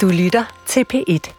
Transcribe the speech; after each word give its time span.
Du 0.00 0.08
lytter 0.08 0.44
til 0.66 0.84
P1. 0.94 1.32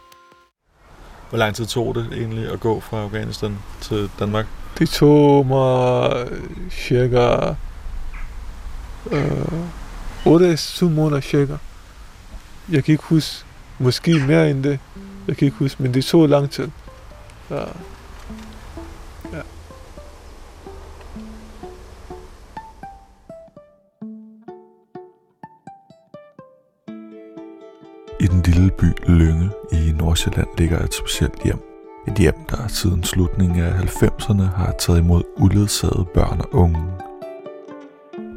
Hvor 1.28 1.38
lang 1.38 1.54
tid 1.54 1.66
tog 1.66 1.94
det 1.94 2.08
egentlig 2.12 2.52
at 2.52 2.60
gå 2.60 2.80
fra 2.80 3.02
Afghanistan 3.02 3.58
til 3.80 4.10
Danmark? 4.18 4.46
Det 4.78 4.88
tog 4.88 5.46
mig 5.46 6.28
cirka 6.70 7.54
øh, 9.10 9.42
8-7 10.26 10.84
måneder 10.84 11.20
cirka. 11.20 11.56
Jeg 12.68 12.84
kan 12.84 12.92
ikke 12.92 13.04
huske, 13.04 13.44
måske 13.78 14.18
mere 14.18 14.50
end 14.50 14.64
det. 14.64 14.78
Jeg 15.28 15.36
kan 15.36 15.46
ikke 15.46 15.58
huske, 15.58 15.82
men 15.82 15.94
det 15.94 16.04
tog 16.04 16.28
lang 16.28 16.50
tid. 16.50 16.68
Ja. 17.50 17.64
Lille 28.66 28.76
by 28.78 29.10
Lønge 29.10 29.50
i 29.72 29.92
Nordsjælland 29.98 30.46
ligger 30.58 30.78
et 30.78 30.94
specielt 30.94 31.42
hjem. 31.44 31.58
Et 32.08 32.14
hjem, 32.14 32.34
der 32.50 32.68
siden 32.68 33.04
slutningen 33.04 33.60
af 33.60 33.70
90'erne 33.70 34.42
har 34.42 34.74
taget 34.78 34.98
imod 34.98 35.22
uledsagede 35.36 36.06
børn 36.14 36.40
og 36.40 36.54
unge. 36.54 36.78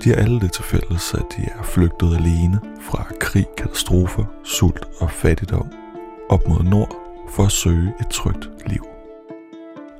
De 0.04 0.10
har 0.10 0.16
alle 0.16 0.40
det 0.40 0.52
til 0.52 0.64
fælles, 0.64 1.14
at 1.14 1.26
de 1.38 1.42
er 1.42 1.64
flygtet 1.64 2.16
alene 2.18 2.60
fra 2.82 3.08
krig, 3.20 3.46
katastrofer, 3.58 4.24
sult 4.44 4.86
og 5.00 5.12
fattigdom 5.12 5.68
op 6.30 6.48
mod 6.48 6.64
nord 6.64 6.96
for 7.30 7.44
at 7.44 7.52
søge 7.52 7.94
et 8.00 8.08
trygt 8.12 8.50
liv. 8.66 8.86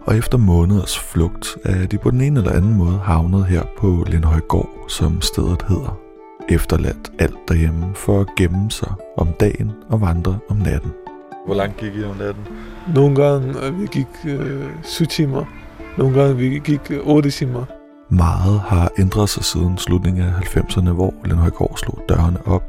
Og 0.02 0.18
efter 0.18 0.38
måneders 0.38 1.00
flugt 1.00 1.58
er 1.64 1.86
de 1.86 1.98
på 1.98 2.12
den 2.12 2.22
ene 2.22 2.40
eller 2.40 2.52
anden 2.52 2.78
måde 2.78 2.98
havnet 2.98 3.46
her 3.46 3.64
på 3.78 4.06
Lindhøjgård, 4.08 4.86
som 4.88 5.22
stedet 5.22 5.66
hedder. 5.70 6.09
Efterladt 6.50 7.12
alt 7.20 7.38
derhjemme 7.48 7.96
for 7.96 8.22
at 8.22 8.28
gemme 8.38 8.72
sig 8.72 8.94
om 9.18 9.28
dagen 9.40 9.72
og 9.90 10.02
vandre 10.02 10.40
om 10.50 10.58
natten. 10.58 10.92
Hvor 11.46 11.56
langt 11.56 11.78
gik 11.78 11.96
I 11.96 12.04
om 12.04 12.18
natten? 12.18 12.44
Nogle 12.96 13.16
gange 13.16 13.66
øh, 13.66 13.82
vi 13.82 13.88
gik 13.92 14.08
øh, 14.28 14.66
7 14.84 15.06
timer. 15.06 15.46
Nogle 15.98 16.22
gange 16.22 16.38
vi 16.38 16.60
gik 16.60 16.92
øh, 16.92 17.00
8 17.08 17.32
timer. 17.32 17.66
Meget 18.10 18.60
har 18.60 18.92
ændret 19.00 19.30
sig 19.30 19.44
siden 19.44 19.78
slutningen 19.78 20.24
af 20.24 20.32
90'erne, 20.32 20.90
hvor 20.90 21.14
Lindhøjgård 21.26 21.78
slog 21.78 22.00
dørene 22.10 22.48
op. 22.48 22.64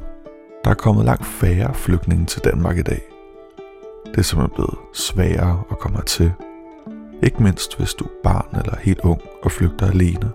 Der 0.64 0.70
er 0.70 0.74
kommet 0.74 1.04
langt 1.04 1.26
færre 1.26 1.74
flygtninge 1.74 2.26
til 2.26 2.42
Danmark 2.44 2.78
i 2.78 2.82
dag. 2.82 3.00
Det 4.06 4.18
er 4.18 4.22
simpelthen 4.22 4.54
blevet 4.54 4.74
sværere 4.94 5.62
at 5.70 5.78
komme 5.78 5.96
hertil. 5.96 6.32
Ikke 7.22 7.42
mindst 7.42 7.78
hvis 7.78 7.94
du 7.94 8.04
er 8.04 8.08
barn 8.22 8.60
eller 8.60 8.76
helt 8.82 9.00
ung 9.00 9.20
og 9.42 9.52
flygter 9.52 9.86
alene. 9.86 10.30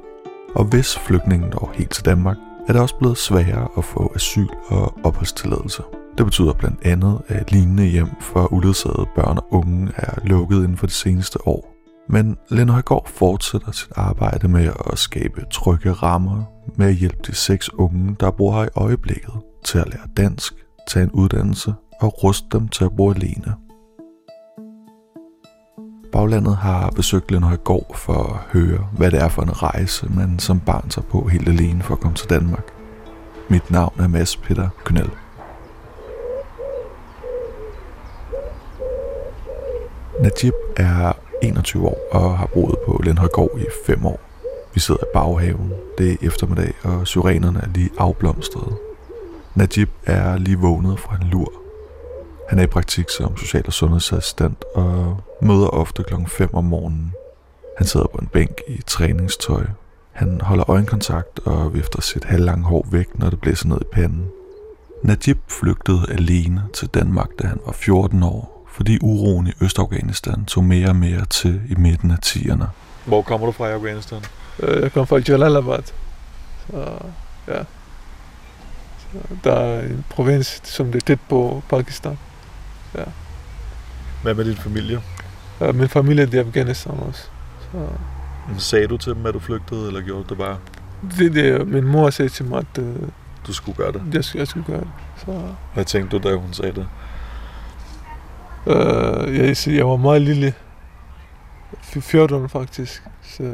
Og 0.55 0.65
hvis 0.65 0.97
flygtningen 0.99 1.49
når 1.49 1.71
helt 1.73 1.91
til 1.91 2.05
Danmark, 2.05 2.37
er 2.67 2.73
det 2.73 2.81
også 2.81 2.95
blevet 2.95 3.17
sværere 3.17 3.67
at 3.77 3.83
få 3.83 4.11
asyl 4.15 4.47
og 4.67 4.97
opholdstilladelse. 5.03 5.83
Det 6.17 6.25
betyder 6.25 6.53
blandt 6.53 6.85
andet, 6.85 7.21
at 7.27 7.51
lignende 7.51 7.85
hjem 7.85 8.09
for 8.21 8.53
uledsagede 8.53 9.07
børn 9.15 9.37
og 9.37 9.45
unge 9.53 9.91
er 9.95 10.13
lukket 10.23 10.57
inden 10.57 10.77
for 10.77 10.87
de 10.87 10.91
seneste 10.91 11.47
år. 11.47 11.75
Men 12.09 12.37
Lene 12.49 12.71
Højgaard 12.71 13.07
fortsætter 13.07 13.71
sit 13.71 13.91
arbejde 13.95 14.47
med 14.47 14.69
at 14.91 14.97
skabe 14.97 15.45
trygge 15.51 15.91
rammer 15.91 16.43
med 16.75 16.87
at 16.87 16.95
hjælpe 16.95 17.19
de 17.27 17.35
seks 17.35 17.73
unge, 17.73 18.15
der 18.19 18.31
bor 18.31 18.51
her 18.57 18.65
i 18.65 18.69
øjeblikket, 18.75 19.33
til 19.65 19.77
at 19.77 19.89
lære 19.89 20.07
dansk, 20.17 20.53
tage 20.87 21.03
en 21.03 21.11
uddannelse 21.11 21.73
og 22.01 22.23
ruste 22.23 22.47
dem 22.51 22.67
til 22.67 22.83
at 22.83 22.95
bo 22.97 23.11
alene. 23.11 23.53
Baglandet 26.15 26.57
har 26.57 26.89
besøgt 26.95 27.31
Lindhøjgaard 27.31 27.95
for 27.95 28.13
at 28.13 28.59
høre, 28.59 28.87
hvad 28.97 29.11
det 29.11 29.21
er 29.21 29.29
for 29.29 29.41
en 29.41 29.63
rejse, 29.63 30.07
man 30.09 30.39
som 30.39 30.59
barn 30.59 30.89
tager 30.89 31.05
på 31.05 31.27
helt 31.27 31.47
alene 31.47 31.83
for 31.83 31.93
at 31.93 31.99
komme 31.99 32.15
til 32.15 32.29
Danmark. 32.29 32.63
Mit 33.49 33.71
navn 33.71 33.93
er 33.99 34.07
Mads 34.07 34.37
Peter 34.37 34.69
Knell. 34.85 35.09
Najib 40.21 40.53
er 40.77 41.13
21 41.43 41.87
år 41.87 41.99
og 42.11 42.37
har 42.37 42.45
boet 42.53 42.75
på 42.85 43.01
Lindhøjgård 43.03 43.59
i 43.59 43.65
5 43.85 44.05
år. 44.05 44.19
Vi 44.73 44.79
sidder 44.79 45.01
i 45.03 45.13
baghaven. 45.13 45.73
Det 45.97 46.11
er 46.11 46.27
eftermiddag, 46.27 46.73
og 46.83 47.07
syrenerne 47.07 47.59
er 47.59 47.67
lige 47.67 47.89
afblomstrede. 47.97 48.75
Najib 49.55 49.89
er 50.05 50.37
lige 50.37 50.57
vågnet 50.57 50.99
fra 50.99 51.15
en 51.15 51.27
lur. 51.27 51.64
Han 52.49 52.59
er 52.59 52.63
i 52.63 52.67
praktik 52.67 53.09
som 53.09 53.37
social- 53.37 53.67
og 53.67 53.73
sundhedsassistent 53.73 54.63
og 54.75 55.17
møder 55.41 55.67
ofte 55.67 56.03
klokken 56.03 56.27
5 56.27 56.53
om 56.53 56.63
morgenen. 56.63 57.13
Han 57.77 57.87
sidder 57.87 58.05
på 58.07 58.17
en 58.17 58.27
bænk 58.27 58.61
i 58.67 58.81
træningstøj. 58.87 59.65
Han 60.11 60.41
holder 60.41 60.69
øjenkontakt 60.69 61.39
og 61.45 61.73
vifter 61.73 62.01
sit 62.01 62.23
halvlange 62.23 62.63
hår 62.63 62.87
væk, 62.91 63.07
når 63.19 63.29
det 63.29 63.41
blæser 63.41 63.67
ned 63.67 63.77
i 63.81 63.87
panden. 63.93 64.27
Najib 65.03 65.37
flygtede 65.47 66.01
alene 66.11 66.63
til 66.73 66.87
Danmark, 66.87 67.27
da 67.41 67.47
han 67.47 67.59
var 67.65 67.71
14 67.71 68.23
år, 68.23 68.65
fordi 68.71 68.97
uroen 69.01 69.47
i 69.47 69.51
Østafghanistan 69.61 70.45
tog 70.45 70.63
mere 70.63 70.89
og 70.89 70.95
mere 70.95 71.25
til 71.25 71.61
i 71.69 71.75
midten 71.75 72.11
af 72.11 72.17
10'erne. 72.25 72.63
Hvor 73.05 73.21
kommer 73.21 73.45
du 73.45 73.51
fra 73.51 73.67
i 73.67 73.71
Afghanistan? 73.71 74.21
Øh, 74.59 74.81
Jeg 74.83 74.91
kom 74.93 75.07
fra 75.07 75.17
Jalalabad. 75.27 75.83
Så, 76.71 76.87
ja. 77.47 77.63
Så, 78.99 79.17
der 79.43 79.53
er 79.53 79.81
en 79.81 80.05
provins, 80.09 80.61
som 80.63 80.91
det 80.91 80.95
er 81.01 81.05
tæt 81.05 81.19
på 81.29 81.63
Pakistan. 81.69 82.17
Hvad 84.23 84.33
med 84.33 84.45
din 84.45 84.55
familie? 84.55 85.01
Øh, 85.61 85.75
Min 85.75 85.89
familie 85.89 86.37
er 86.39 86.39
Afghanistan 86.45 86.93
også. 87.07 87.27
Så, 87.71 87.87
Sagde 88.57 88.87
du 88.87 88.97
til 88.97 89.13
dem, 89.15 89.25
at 89.25 89.33
du 89.33 89.39
flygtede, 89.39 89.87
eller 89.87 90.01
gjorde 90.01 90.23
du 90.23 90.29
det 90.29 90.37
bare, 90.37 90.57
det, 91.17 91.33
det, 91.33 91.67
min 91.67 91.83
mor 91.87 92.09
sagde 92.09 92.29
til 92.29 92.45
mig, 92.45 92.59
at 92.59 92.83
øh, 92.83 92.95
du 93.47 93.53
skulle 93.53 93.75
gøre 93.77 93.91
det? 93.91 94.01
jeg, 94.13 94.23
skulle- 94.23 94.39
jeg 94.39 94.47
skulle 94.47 94.65
gøre 94.65 94.79
det. 94.79 94.89
Så, 95.17 95.41
Hvad 95.73 95.85
tænkte 95.85 96.17
du, 96.19 96.29
da 96.29 96.35
hun 96.35 96.53
sagde 96.53 96.71
det? 96.73 96.87
øh, 98.67 99.35
jeg, 99.37 99.55
jeg 99.67 99.87
var 99.87 99.95
meget 99.95 100.21
lille. 100.21 100.53
F- 101.83 101.99
14 101.99 102.49
faktisk. 102.49 103.03
Så, 103.23 103.53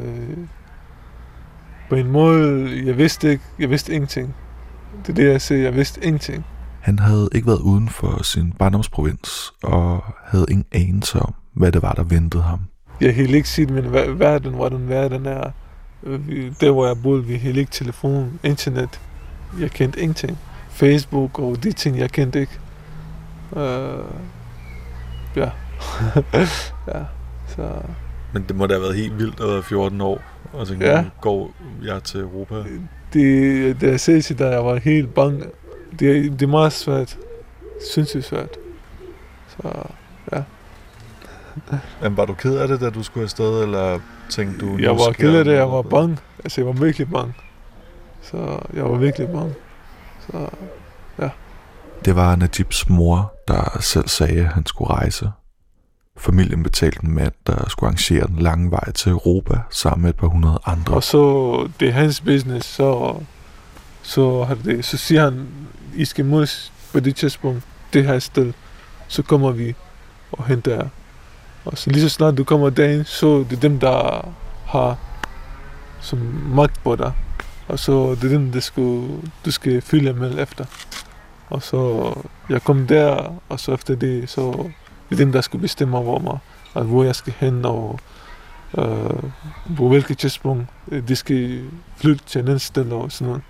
på 1.88 1.94
en 1.94 2.10
måde, 2.10 2.70
jeg 2.86 2.96
vidste 2.98 3.30
ikke, 3.30 3.44
jeg 3.58 3.70
vidste 3.70 3.92
ingenting. 3.92 4.34
Det 5.06 5.08
er 5.08 5.14
det, 5.14 5.32
jeg 5.32 5.40
siger, 5.42 5.62
jeg 5.62 5.74
vidste 5.74 6.04
ingenting. 6.04 6.46
Han 6.82 6.98
havde 6.98 7.28
ikke 7.32 7.46
været 7.46 7.58
uden 7.60 7.88
for 7.88 8.22
sin 8.22 8.52
barndomsprovins, 8.58 9.52
og 9.62 10.04
havde 10.24 10.46
ingen 10.50 10.66
anelse 10.72 11.18
om, 11.18 11.34
hvad 11.52 11.72
det 11.72 11.82
var, 11.82 11.92
der 11.92 12.02
ventede 12.02 12.42
ham. 12.42 12.60
Jeg 13.00 13.14
kan 13.14 13.26
ikke 13.26 13.48
sige, 13.48 13.66
men 13.66 13.84
ver- 13.84 14.10
verden, 14.10 14.54
hvordan 14.54 14.88
verden 14.88 15.26
er. 15.26 15.50
Øh, 16.02 16.20
Der, 16.60 16.70
hvor 16.70 16.86
jeg 16.86 16.96
boede, 17.02 17.24
vi 17.24 17.34
havde 17.36 17.58
ikke 17.60 17.70
telefon, 17.72 18.40
internet. 18.42 19.00
Jeg 19.60 19.70
kendte 19.70 20.00
ingenting. 20.00 20.38
Facebook 20.70 21.38
og 21.38 21.62
de 21.62 21.72
ting, 21.72 21.98
jeg 21.98 22.10
kendte 22.10 22.40
ikke. 22.40 22.58
Uh, 23.50 23.60
ja. 25.36 25.50
ja. 26.94 27.02
Så 27.48 27.70
Men 28.32 28.44
det 28.48 28.56
må 28.56 28.66
da 28.66 28.74
have 28.74 28.82
været 28.82 28.96
helt 28.96 29.18
vildt 29.18 29.40
at 29.40 29.48
være 29.48 29.62
14 29.62 30.00
år, 30.00 30.20
og 30.52 30.68
tænke, 30.68 30.84
Ja. 30.84 30.96
ja. 30.98 31.04
går 31.20 31.50
jeg 31.82 32.02
til 32.02 32.20
Europa? 32.20 32.54
det, 33.12 33.80
det 33.80 33.90
jeg 33.90 34.00
sagde 34.00 34.22
til 34.22 34.38
dig, 34.38 34.44
jeg 34.46 34.64
var 34.64 34.76
helt 34.76 35.14
bange. 35.14 35.44
Det, 35.98 36.32
det 36.32 36.42
er 36.42 36.46
meget 36.46 36.72
svært. 36.72 37.18
Sindssygt 37.94 38.24
svært. 38.24 38.48
Så 39.48 39.88
Men 42.02 42.16
var 42.16 42.24
du 42.24 42.34
ked 42.34 42.56
af 42.56 42.68
det, 42.68 42.80
da 42.80 42.90
du 42.90 43.02
skulle 43.02 43.24
afsted, 43.24 43.62
eller 43.62 43.98
tænkte 44.30 44.66
du... 44.66 44.78
jeg 44.78 44.90
var 44.90 45.12
ked 45.12 45.36
af 45.36 45.44
det, 45.44 45.52
jeg 45.52 45.70
var 45.70 45.82
bange. 45.82 46.18
Altså, 46.44 46.60
jeg 46.60 46.66
var 46.66 46.72
virkelig 46.72 47.10
bange. 47.10 47.34
Så 48.22 48.58
jeg 48.74 48.84
var 48.84 48.96
virkelig 48.96 49.28
bange. 49.28 49.54
Så 50.26 50.48
Det 52.04 52.16
var 52.16 52.36
Najibs 52.36 52.88
mor, 52.88 53.32
der 53.48 53.78
selv 53.80 54.08
sagde, 54.08 54.40
at 54.40 54.46
han 54.46 54.66
skulle 54.66 54.90
rejse. 54.90 55.30
Familien 56.16 56.62
betalte 56.62 57.04
en 57.04 57.14
mand, 57.14 57.32
der 57.46 57.68
skulle 57.68 57.88
arrangere 57.88 58.26
den 58.26 58.38
lange 58.38 58.70
vej 58.70 58.92
til 58.92 59.12
Europa 59.12 59.58
sammen 59.70 60.02
med 60.02 60.10
et 60.10 60.16
par 60.16 60.26
hundrede 60.26 60.58
andre. 60.66 60.94
Og 60.94 61.02
så, 61.02 61.68
det 61.80 61.88
er 61.88 61.92
hans 61.92 62.20
business, 62.20 62.68
så, 62.68 63.16
så, 64.02 64.44
har 64.44 64.54
det, 64.54 64.84
så 64.84 64.96
siger 64.96 65.24
han, 65.24 65.48
i 65.94 66.04
skal 66.04 66.24
mødes 66.24 66.72
på 66.92 67.00
det 67.00 67.16
tidspunkt, 67.16 67.62
det 67.92 68.04
her 68.04 68.18
sted, 68.18 68.52
så 69.08 69.22
kommer 69.22 69.50
vi 69.50 69.74
og 70.32 70.46
henter 70.46 70.74
jer. 70.74 70.88
Og 71.64 71.78
så 71.78 71.90
lige 71.90 72.02
så 72.02 72.08
snart 72.08 72.38
du 72.38 72.44
kommer 72.44 72.70
derind, 72.70 73.04
så 73.04 73.44
det 73.50 73.56
er 73.56 73.60
dem, 73.60 73.80
der 73.80 74.28
har 74.66 74.98
som 76.00 76.18
magt 76.54 76.82
på 76.84 76.96
dig. 76.96 77.12
Og 77.68 77.78
så 77.78 78.14
det 78.14 78.24
er 78.24 78.28
dem, 78.28 78.52
der 78.52 78.60
skal, 78.60 79.08
du 79.44 79.50
skal 79.50 79.82
følge 79.82 80.12
med 80.12 80.38
efter. 80.38 80.64
Og 81.50 81.62
så 81.62 82.12
jeg 82.48 82.62
kom 82.62 82.86
der, 82.86 83.40
og 83.48 83.60
så 83.60 83.74
efter 83.74 83.94
det, 83.94 84.30
så 84.30 84.70
det 85.08 85.14
er 85.14 85.24
dem, 85.24 85.32
der 85.32 85.40
skulle 85.40 85.62
bestemme 85.62 85.96
over 85.96 86.18
mig, 86.18 86.38
at 86.74 86.84
hvor 86.84 87.04
jeg 87.04 87.14
skal 87.14 87.34
hen, 87.38 87.64
og 87.64 88.00
øh, 88.78 89.30
på 89.76 89.88
hvilket 89.88 90.18
tidspunkt 90.18 90.66
øh, 90.88 91.08
de 91.08 91.16
skal 91.16 91.64
flytte 91.96 92.24
til 92.26 92.38
en 92.38 92.46
anden 92.46 92.58
sted 92.58 92.92
og 92.92 93.12
sådan 93.12 93.26
noget. 93.26 93.42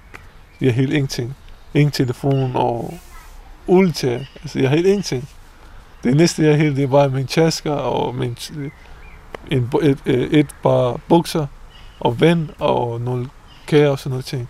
Jeg 0.61 0.69
er 0.69 0.72
helt 0.72 0.93
ingenting. 0.93 1.37
Ingen 1.74 1.90
telefon 1.90 2.56
og 2.56 2.98
ulte. 3.66 4.26
Altså, 4.42 4.58
jeg 4.58 4.69
har 4.69 4.76
helt 4.76 4.86
ingenting. 4.86 5.28
Det 6.04 6.16
næste, 6.16 6.42
jeg 6.42 6.52
har 6.52 6.58
helt, 6.62 6.76
det 6.76 6.84
er 6.84 6.88
bare 6.88 7.08
min 7.08 7.26
tasker 7.26 7.72
og 7.72 8.14
min, 8.14 8.36
en, 9.50 9.70
et, 9.82 9.98
et, 10.06 10.38
et 10.38 10.46
par 10.62 11.00
bukser 11.08 11.46
og 12.00 12.20
vand 12.20 12.48
og 12.58 13.00
nogle 13.00 13.28
kager 13.66 13.90
og 13.90 13.98
sådan 13.98 14.10
noget 14.10 14.24
ting. 14.24 14.48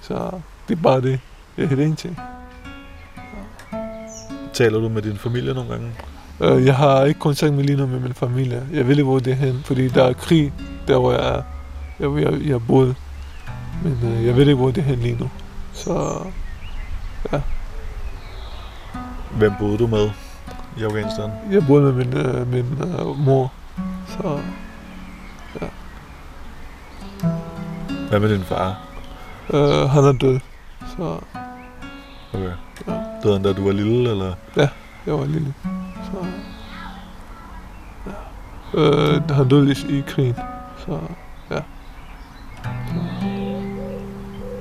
Så 0.00 0.30
det 0.68 0.78
er 0.78 0.82
bare 0.82 1.00
det. 1.00 1.20
Jeg 1.56 1.68
helt 1.68 1.80
ingenting. 1.80 2.18
Taler 4.52 4.80
du 4.80 4.88
med 4.88 5.02
din 5.02 5.16
familie 5.16 5.54
nogle 5.54 5.70
gange? 5.70 5.92
Uh, 6.40 6.66
jeg 6.66 6.76
har 6.76 7.04
ikke 7.04 7.20
kontakt 7.20 7.54
med 7.54 7.64
lige 7.64 7.76
nu 7.76 7.86
med 7.86 8.00
min 8.00 8.14
familie. 8.14 8.66
Jeg 8.72 8.88
ved 8.88 8.90
ikke, 8.90 9.02
hvor 9.02 9.18
det 9.18 9.30
er 9.32 9.36
hen, 9.36 9.60
fordi 9.64 9.88
der 9.88 10.04
er 10.04 10.12
krig, 10.12 10.52
der 10.88 10.98
hvor 10.98 11.12
jeg 11.12 11.36
er. 11.36 11.42
Jeg, 12.00 12.22
jeg, 12.22 12.46
jeg 12.46 12.66
boede. 12.66 12.94
Men 13.82 13.98
uh, 14.02 14.26
jeg 14.26 14.36
ved 14.36 14.42
ikke, 14.42 14.54
hvor 14.54 14.70
det 14.70 14.78
er 14.78 14.82
hen 14.82 14.98
lige 14.98 15.16
nu. 15.20 15.30
Så 15.72 16.18
ja. 17.32 17.40
Hvem 19.38 19.52
boede 19.58 19.78
du 19.78 19.86
med 19.86 20.10
i 20.78 20.84
Afghanistan? 20.84 21.30
Jeg 21.50 21.66
boede 21.66 21.92
med 21.92 21.92
min, 21.92 22.26
uh, 22.26 22.48
min 22.48 22.82
uh, 23.02 23.18
mor. 23.18 23.52
Så 24.08 24.40
ja. 25.60 25.66
Hvad 28.08 28.20
med 28.20 28.28
din 28.28 28.44
far? 28.44 28.80
Uh, 29.48 29.90
han 29.90 30.04
er 30.04 30.12
død. 30.12 30.40
Så 30.96 31.20
Okay. 32.34 32.52
Ja. 32.86 32.92
Døde 33.22 33.32
han 33.32 33.42
da 33.42 33.52
du 33.52 33.64
var 33.64 33.72
lille, 33.72 34.10
eller? 34.10 34.34
jeg 35.06 35.14
var 35.14 35.24
lille. 35.24 35.54
Så 36.04 36.26
ja. 38.06 38.12
Uh, 38.74 39.30
han 39.30 39.48
døde 39.48 39.72
i, 39.72 39.98
i 39.98 40.02
krigen. 40.06 40.36
Så 40.78 40.98
ja. 41.50 41.60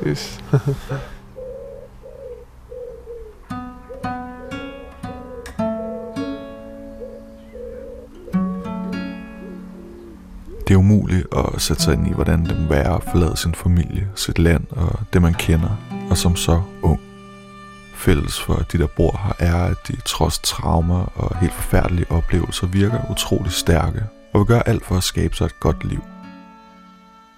Så, 0.01 0.07
yes. 0.07 0.43
Det 10.67 10.73
er 10.73 10.77
umuligt 10.77 11.27
at 11.35 11.61
sætte 11.61 11.83
sig 11.83 11.93
ind 11.93 12.07
i, 12.07 12.13
hvordan 12.13 12.45
det 12.45 12.61
må 12.61 12.67
være 12.67 12.95
at 12.95 13.03
forlade 13.11 13.37
sin 13.37 13.55
familie, 13.55 14.07
sit 14.15 14.39
land 14.39 14.63
og 14.69 14.99
det, 15.13 15.21
man 15.21 15.33
kender, 15.33 15.77
og 16.09 16.17
som 16.17 16.35
så 16.35 16.61
ung. 16.81 16.99
Fælles 17.95 18.41
for 18.41 18.53
de, 18.53 18.77
der 18.77 18.87
bor 18.87 19.19
her, 19.23 19.47
er, 19.47 19.63
at 19.63 19.77
de 19.87 19.95
trods 20.05 20.39
traumer 20.39 21.11
og 21.15 21.37
helt 21.37 21.53
forfærdelige 21.53 22.11
oplevelser 22.11 22.67
virker 22.67 23.11
utrolig 23.11 23.51
stærke 23.51 24.03
og 24.33 24.39
vil 24.39 24.47
gøre 24.47 24.67
alt 24.67 24.85
for 24.85 24.95
at 24.95 25.03
skabe 25.03 25.35
sig 25.35 25.45
et 25.45 25.59
godt 25.59 25.83
liv. 25.83 26.03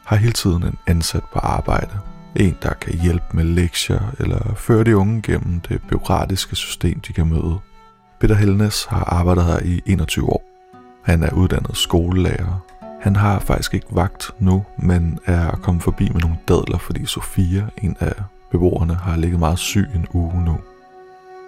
Har 0.06 0.16
hele 0.16 0.34
tiden 0.34 0.64
en 0.64 0.78
ansat 0.88 1.24
på 1.34 1.40
arbejde. 1.40 2.00
En, 2.36 2.58
der 2.62 2.74
kan 2.74 3.00
hjælpe 3.00 3.26
med 3.34 3.44
lektier 3.44 4.14
eller 4.20 4.54
føre 4.56 4.84
de 4.84 4.98
unge 4.98 5.22
gennem 5.22 5.60
det 5.60 5.82
byråkratiske 5.90 6.56
system, 6.56 7.00
de 7.00 7.14
kan 7.14 7.28
møde. 7.30 7.60
Peter 8.20 8.36
Helnes 8.36 8.86
har 8.86 9.04
arbejdet 9.04 9.44
her 9.44 9.60
i 9.60 9.82
21 9.86 10.30
år. 10.30 10.44
Han 11.04 11.24
er 11.24 11.34
uddannet 11.34 11.78
skolelærer 11.78 12.66
han 13.06 13.16
har 13.16 13.40
faktisk 13.40 13.74
ikke 13.74 13.88
vagt 13.90 14.32
nu, 14.40 14.66
men 14.78 15.20
er 15.26 15.52
kommet 15.52 15.84
forbi 15.84 16.10
med 16.10 16.22
nogle 16.22 16.38
dadler, 16.48 16.78
fordi 16.78 17.06
Sofia, 17.06 17.66
en 17.78 17.98
af 18.00 18.14
beboerne, 18.52 18.96
har 18.96 19.18
ligget 19.18 19.40
meget 19.40 19.60
syg 19.60 19.90
en 19.96 20.08
uge 20.14 20.44
nu. 20.46 20.58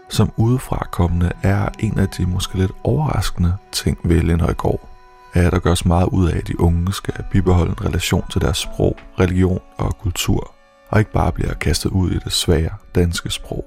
Som 0.09 0.31
udefrakommende 0.37 1.31
er 1.43 1.69
en 1.79 1.99
af 1.99 2.07
de 2.07 2.25
måske 2.25 2.57
lidt 2.57 2.71
overraskende 2.83 3.53
ting 3.71 3.97
ved 4.03 4.21
Lindhøjgård, 4.21 4.89
er, 5.33 5.47
at 5.47 5.51
der 5.51 5.59
gøres 5.59 5.85
meget 5.85 6.07
ud 6.07 6.29
af, 6.29 6.37
at 6.37 6.47
de 6.47 6.59
unge 6.59 6.93
skal 6.93 7.23
bibeholde 7.31 7.71
en 7.71 7.85
relation 7.85 8.23
til 8.29 8.41
deres 8.41 8.57
sprog, 8.57 8.97
religion 9.19 9.59
og 9.77 9.97
kultur, 9.97 10.51
og 10.89 10.99
ikke 10.99 11.11
bare 11.11 11.31
bliver 11.31 11.53
kastet 11.53 11.89
ud 11.89 12.11
i 12.11 12.19
det 12.19 12.31
svære 12.31 12.73
danske 12.95 13.29
sprog. 13.29 13.65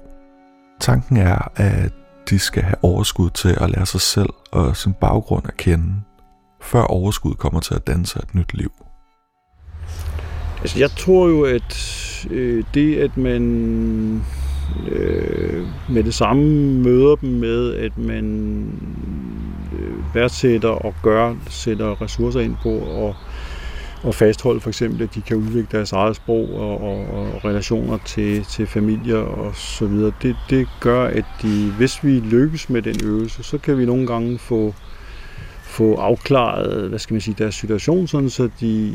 Tanken 0.79 1.17
er, 1.17 1.51
at 1.55 1.93
de 2.29 2.39
skal 2.39 2.63
have 2.63 2.83
overskud 2.83 3.29
til 3.29 3.57
at 3.61 3.69
lære 3.69 3.85
sig 3.85 4.01
selv 4.01 4.29
og 4.51 4.77
sin 4.77 4.93
baggrund 4.93 5.47
at 5.47 5.57
kende, 5.57 5.95
før 6.61 6.81
overskud 6.81 7.33
kommer 7.33 7.59
til 7.59 7.73
at 7.73 7.87
danse 7.87 8.19
et 8.19 8.35
nyt 8.35 8.53
liv? 8.53 8.71
Altså, 10.61 10.79
jeg 10.79 10.89
tror 10.91 11.27
jo, 11.27 11.43
at 11.43 12.27
øh, 12.31 12.63
det, 12.73 12.97
at 12.97 13.17
man 13.17 13.41
øh, 14.91 15.67
med 15.89 16.03
det 16.03 16.13
samme 16.13 16.43
møder 16.83 17.15
dem 17.15 17.29
med, 17.29 17.73
at 17.73 17.97
man 17.97 18.25
øh, 19.79 20.15
værdsætter 20.15 20.69
og 20.69 20.93
gør, 21.03 21.35
sætter 21.49 22.01
ressourcer 22.01 22.39
ind 22.39 22.55
på 22.63 22.69
og, 22.69 23.15
og 24.03 24.15
fastholde 24.15 24.59
for 24.59 24.69
eksempel, 24.69 25.01
at 25.01 25.15
de 25.15 25.21
kan 25.21 25.37
udvikle 25.37 25.67
deres 25.71 25.91
eget 25.91 26.15
sprog 26.15 26.49
og, 26.53 26.81
og, 26.81 26.97
og 27.13 27.45
relationer 27.45 27.97
til, 28.05 28.45
til 28.45 28.67
familier 28.67 29.17
og 29.17 29.55
så 29.55 29.85
videre. 29.85 30.11
Det, 30.21 30.35
det 30.49 30.67
gør, 30.79 31.05
at 31.05 31.25
de, 31.41 31.71
hvis 31.77 32.03
vi 32.03 32.19
lykkes 32.19 32.69
med 32.69 32.81
den 32.81 32.95
øvelse, 33.03 33.43
så 33.43 33.57
kan 33.57 33.77
vi 33.77 33.85
nogle 33.85 34.07
gange 34.07 34.39
få 34.39 34.73
få 35.71 35.95
afklaret, 35.95 36.89
hvad 36.89 36.99
skal 36.99 37.13
man 37.13 37.21
sige, 37.21 37.35
deres 37.37 37.55
situation, 37.55 38.07
sådan 38.07 38.29
så 38.29 38.49
de 38.59 38.93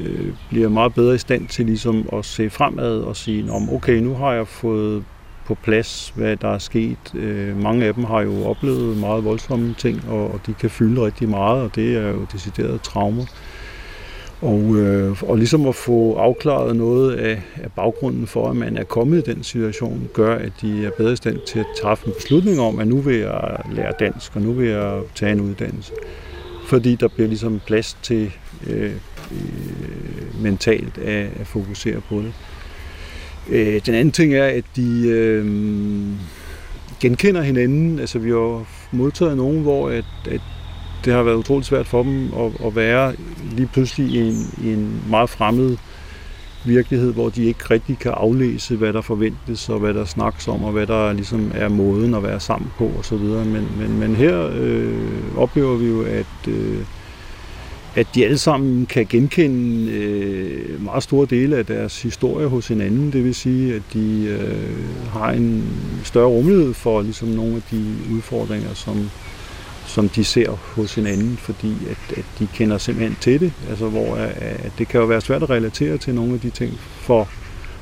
øh, 0.00 0.32
bliver 0.48 0.68
meget 0.68 0.94
bedre 0.94 1.14
i 1.14 1.18
stand 1.18 1.48
til 1.48 1.66
ligesom 1.66 2.08
at 2.12 2.24
se 2.24 2.50
fremad 2.50 2.98
og 3.00 3.16
sige, 3.16 3.52
om 3.52 3.72
okay, 3.72 3.98
nu 3.98 4.14
har 4.14 4.32
jeg 4.32 4.46
fået 4.46 5.04
på 5.46 5.54
plads, 5.54 6.12
hvad 6.16 6.36
der 6.36 6.48
er 6.48 6.58
sket. 6.58 7.14
Øh, 7.14 7.62
mange 7.62 7.84
af 7.84 7.94
dem 7.94 8.04
har 8.04 8.20
jo 8.20 8.44
oplevet 8.44 8.96
meget 8.96 9.24
voldsomme 9.24 9.74
ting, 9.78 10.08
og, 10.08 10.32
og 10.32 10.40
de 10.46 10.54
kan 10.54 10.70
fylde 10.70 11.04
rigtig 11.06 11.28
meget, 11.28 11.62
og 11.62 11.74
det 11.74 11.96
er 11.96 12.08
jo 12.08 12.26
decideret 12.32 12.82
traumer. 12.82 13.24
Og, 14.40 14.76
øh, 14.76 15.22
og 15.22 15.36
ligesom 15.36 15.66
at 15.66 15.74
få 15.74 16.14
afklaret 16.14 16.76
noget 16.76 17.14
af, 17.14 17.42
af 17.56 17.72
baggrunden 17.72 18.26
for, 18.26 18.50
at 18.50 18.56
man 18.56 18.76
er 18.76 18.84
kommet 18.84 19.28
i 19.28 19.30
den 19.30 19.42
situation, 19.42 20.08
gør, 20.12 20.34
at 20.34 20.52
de 20.60 20.86
er 20.86 20.90
bedre 20.90 21.12
i 21.12 21.16
stand 21.16 21.38
til 21.46 21.58
at 21.58 21.66
træffe 21.82 22.06
en 22.06 22.12
beslutning 22.16 22.60
om, 22.60 22.78
at 22.78 22.88
nu 22.88 22.98
vil 22.98 23.16
jeg 23.16 23.58
lære 23.72 23.92
dansk, 24.00 24.36
og 24.36 24.42
nu 24.42 24.52
vil 24.52 24.68
jeg 24.68 25.00
tage 25.14 25.32
en 25.32 25.40
uddannelse. 25.40 25.92
Fordi 26.66 26.94
der 26.94 27.08
bliver 27.08 27.28
ligesom 27.28 27.60
plads 27.66 27.98
til 28.02 28.32
øh, 28.66 28.92
øh, 29.32 30.42
mentalt 30.42 30.98
at, 30.98 31.28
at 31.40 31.46
fokusere 31.46 32.00
på 32.00 32.16
det. 32.16 32.32
Øh, 33.50 33.80
den 33.86 33.94
anden 33.94 34.12
ting 34.12 34.34
er, 34.34 34.46
at 34.46 34.64
de 34.76 35.08
øh, 35.08 35.46
genkender 37.00 37.42
hinanden. 37.42 37.98
Altså 37.98 38.18
vi 38.18 38.30
har 38.30 38.66
modtaget 38.92 39.36
nogen, 39.36 39.62
hvor 39.62 39.90
at, 39.90 40.04
at 40.30 40.40
det 41.06 41.14
har 41.14 41.22
været 41.22 41.36
utroligt 41.36 41.66
svært 41.66 41.86
for 41.86 42.02
dem 42.02 42.30
at, 42.38 42.66
at 42.66 42.76
være 42.76 43.14
lige 43.56 43.68
pludselig 43.72 44.14
i 44.14 44.18
en, 44.18 44.54
i 44.64 44.72
en 44.72 45.02
meget 45.10 45.30
fremmed 45.30 45.76
virkelighed, 46.64 47.12
hvor 47.12 47.28
de 47.28 47.44
ikke 47.44 47.64
rigtig 47.70 47.98
kan 47.98 48.12
aflæse, 48.12 48.76
hvad 48.76 48.92
der 48.92 49.00
forventes, 49.00 49.68
og 49.68 49.78
hvad 49.78 49.94
der 49.94 50.04
snakkes 50.04 50.48
om, 50.48 50.64
og 50.64 50.72
hvad 50.72 50.86
der 50.86 51.12
ligesom 51.12 51.52
er 51.54 51.68
måden 51.68 52.14
at 52.14 52.22
være 52.22 52.40
sammen 52.40 52.70
på, 52.78 52.90
osv. 52.98 53.18
Men, 53.18 53.68
men, 53.78 53.98
men 53.98 54.16
her 54.16 54.50
øh, 54.54 54.94
oplever 55.36 55.76
vi 55.76 55.86
jo, 55.86 56.02
at, 56.02 56.48
øh, 56.48 56.78
at 57.94 58.06
de 58.14 58.24
alle 58.24 58.38
sammen 58.38 58.86
kan 58.86 59.06
genkende 59.06 59.90
øh, 59.92 60.84
meget 60.84 61.02
store 61.02 61.26
dele 61.30 61.56
af 61.56 61.66
deres 61.66 62.02
historie 62.02 62.46
hos 62.46 62.68
hinanden. 62.68 63.12
Det 63.12 63.24
vil 63.24 63.34
sige, 63.34 63.74
at 63.74 63.82
de 63.92 64.36
øh, 64.40 65.10
har 65.12 65.30
en 65.30 65.64
større 66.04 66.28
rummelighed 66.28 66.74
for 66.74 67.02
ligesom 67.02 67.28
nogle 67.28 67.56
af 67.56 67.62
de 67.70 67.94
udfordringer, 68.14 68.74
som, 68.74 69.10
som 69.96 70.08
de 70.08 70.24
ser 70.24 70.50
hos 70.50 70.94
hinanden, 70.94 71.36
fordi 71.36 71.72
at, 71.90 72.18
at 72.18 72.24
de 72.38 72.48
kender 72.54 72.78
simpelthen 72.78 73.16
til 73.20 73.40
det. 73.40 73.52
Altså, 73.68 73.88
hvor 73.88 74.14
at 74.40 74.72
det 74.78 74.88
kan 74.88 75.00
jo 75.00 75.06
være 75.06 75.20
svært 75.20 75.42
at 75.42 75.50
relatere 75.50 75.98
til 75.98 76.14
nogle 76.14 76.34
af 76.34 76.40
de 76.40 76.50
ting 76.50 76.72
for, 76.78 77.28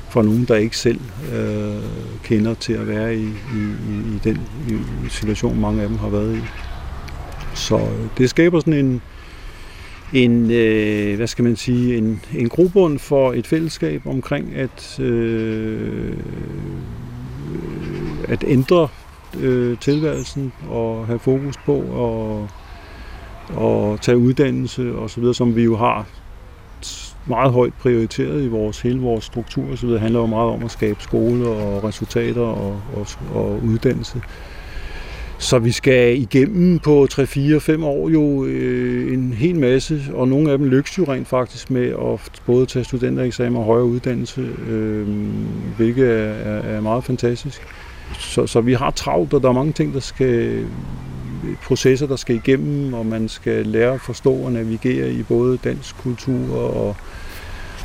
for 0.09 0.21
nogen, 0.21 0.45
der 0.45 0.55
ikke 0.55 0.77
selv 0.77 0.99
øh, 1.33 1.83
kender 2.23 2.53
til 2.53 2.73
at 2.73 2.87
være 2.87 3.15
i, 3.15 3.23
i, 3.23 3.61
i 4.15 4.19
den 4.23 4.39
situation, 5.09 5.59
mange 5.59 5.81
af 5.81 5.87
dem 5.87 5.97
har 5.97 6.09
været 6.09 6.37
i. 6.37 6.41
Så 7.53 7.77
øh, 7.77 8.09
det 8.17 8.29
skaber 8.29 8.59
sådan 8.59 8.73
en, 8.73 9.01
en 10.13 10.51
øh, 10.51 11.15
hvad 11.15 11.27
skal 11.27 11.43
man 11.43 11.55
sige, 11.55 11.97
en, 11.97 12.21
en 12.35 12.49
grobund 12.49 12.99
for 12.99 13.33
et 13.33 13.47
fællesskab 13.47 14.07
omkring 14.07 14.55
at, 14.55 14.99
øh, 14.99 16.11
øh 16.11 16.17
at 18.27 18.43
ændre 18.47 18.87
øh, 19.41 19.77
tilværelsen 19.77 20.53
og 20.69 21.07
have 21.07 21.19
fokus 21.19 21.57
på 21.65 21.75
og, 21.75 22.49
og 23.49 24.01
tage 24.01 24.17
uddannelse 24.17 24.95
og 24.95 25.09
så 25.09 25.19
videre, 25.19 25.35
som 25.35 25.55
vi 25.55 25.63
jo 25.63 25.75
har 25.75 26.05
meget 27.27 27.53
højt 27.53 27.73
prioriteret 27.73 28.43
i 28.43 28.47
vores 28.47 28.81
hele 28.81 28.99
vores 28.99 29.23
struktur 29.23 29.71
og 29.71 29.77
så 29.77 29.85
videre. 29.85 29.93
Det 29.93 30.01
handler 30.01 30.19
jo 30.19 30.25
meget 30.25 30.51
om 30.51 30.63
at 30.63 30.71
skabe 30.71 31.03
skole 31.03 31.47
og 31.47 31.83
resultater 31.83 32.41
og, 32.41 32.81
og, 32.95 33.07
og 33.33 33.59
uddannelse. 33.63 34.21
Så 35.37 35.59
vi 35.59 35.71
skal 35.71 36.17
igennem 36.21 36.79
på 36.79 37.07
3-4-5 37.11 37.83
år 37.83 38.09
jo 38.09 38.45
øh, 38.45 39.13
en 39.13 39.33
hel 39.33 39.59
masse, 39.59 40.01
og 40.13 40.27
nogle 40.27 40.51
af 40.51 40.57
dem 40.57 40.67
lykkes 40.67 40.97
jo 40.97 41.03
rent 41.03 41.27
faktisk 41.27 41.71
med 41.71 41.87
at 41.87 42.41
både 42.45 42.65
tage 42.65 42.85
studentereksamen 42.85 43.57
og 43.57 43.63
højere 43.63 43.85
uddannelse, 43.85 44.41
øh, 44.67 45.07
hvilket 45.77 46.09
er, 46.09 46.13
er, 46.13 46.61
er 46.61 46.81
meget 46.81 47.03
fantastisk. 47.03 47.61
Så, 48.13 48.47
så 48.47 48.61
vi 48.61 48.73
har 48.73 48.91
travlt, 48.91 49.33
og 49.33 49.41
der 49.41 49.49
er 49.49 49.53
mange 49.53 49.73
ting, 49.73 49.93
der 49.93 49.99
skal 49.99 50.65
processer, 51.63 52.07
der 52.07 52.15
skal 52.15 52.35
igennem, 52.35 52.93
og 52.93 53.05
man 53.05 53.29
skal 53.29 53.65
lære 53.65 53.93
at 53.93 54.01
forstå 54.01 54.33
og 54.33 54.51
navigere 54.51 55.11
i 55.11 55.23
både 55.23 55.57
dansk 55.57 55.97
kultur 55.97 56.57
og 56.57 56.95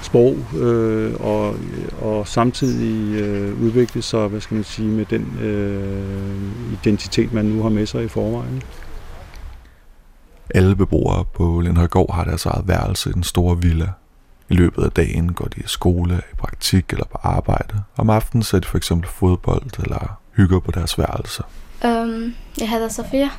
sprog, 0.02 0.36
øh, 0.58 1.14
og, 1.20 1.54
og 2.00 2.28
samtidig 2.28 3.20
øh, 3.20 3.62
udvikle 3.62 4.02
sig, 4.02 4.28
hvad 4.28 4.40
skal 4.40 4.54
man 4.54 4.64
sige, 4.64 4.88
med 4.88 5.04
den 5.04 5.38
øh, 5.42 6.72
identitet, 6.72 7.32
man 7.32 7.44
nu 7.44 7.62
har 7.62 7.70
med 7.70 7.86
sig 7.86 8.04
i 8.04 8.08
forvejen. 8.08 8.62
Alle 10.54 10.76
beboere 10.76 11.24
på 11.34 11.60
Lindhøjgård 11.60 12.14
har 12.14 12.24
deres 12.24 12.46
eget 12.46 12.68
værelse 12.68 13.10
i 13.10 13.12
den 13.12 13.22
store 13.22 13.58
villa. 13.62 13.88
I 14.50 14.54
løbet 14.54 14.84
af 14.84 14.90
dagen 14.90 15.32
går 15.32 15.44
de 15.44 15.60
i 15.60 15.66
skole, 15.66 16.22
i 16.32 16.34
praktik 16.38 16.84
eller 16.90 17.04
på 17.04 17.18
arbejde. 17.22 17.82
Om 17.96 18.10
aftenen 18.10 18.42
ser 18.42 18.58
de 18.58 18.66
for 18.66 18.76
eksempel 18.76 19.08
fodbold 19.08 19.80
eller 19.82 20.20
hygger 20.36 20.60
på 20.60 20.70
deres 20.70 20.98
værelser. 20.98 21.44
Um, 21.84 22.34
jeg 22.60 22.70
hedder 22.70 22.88
Sofia. 22.88 23.30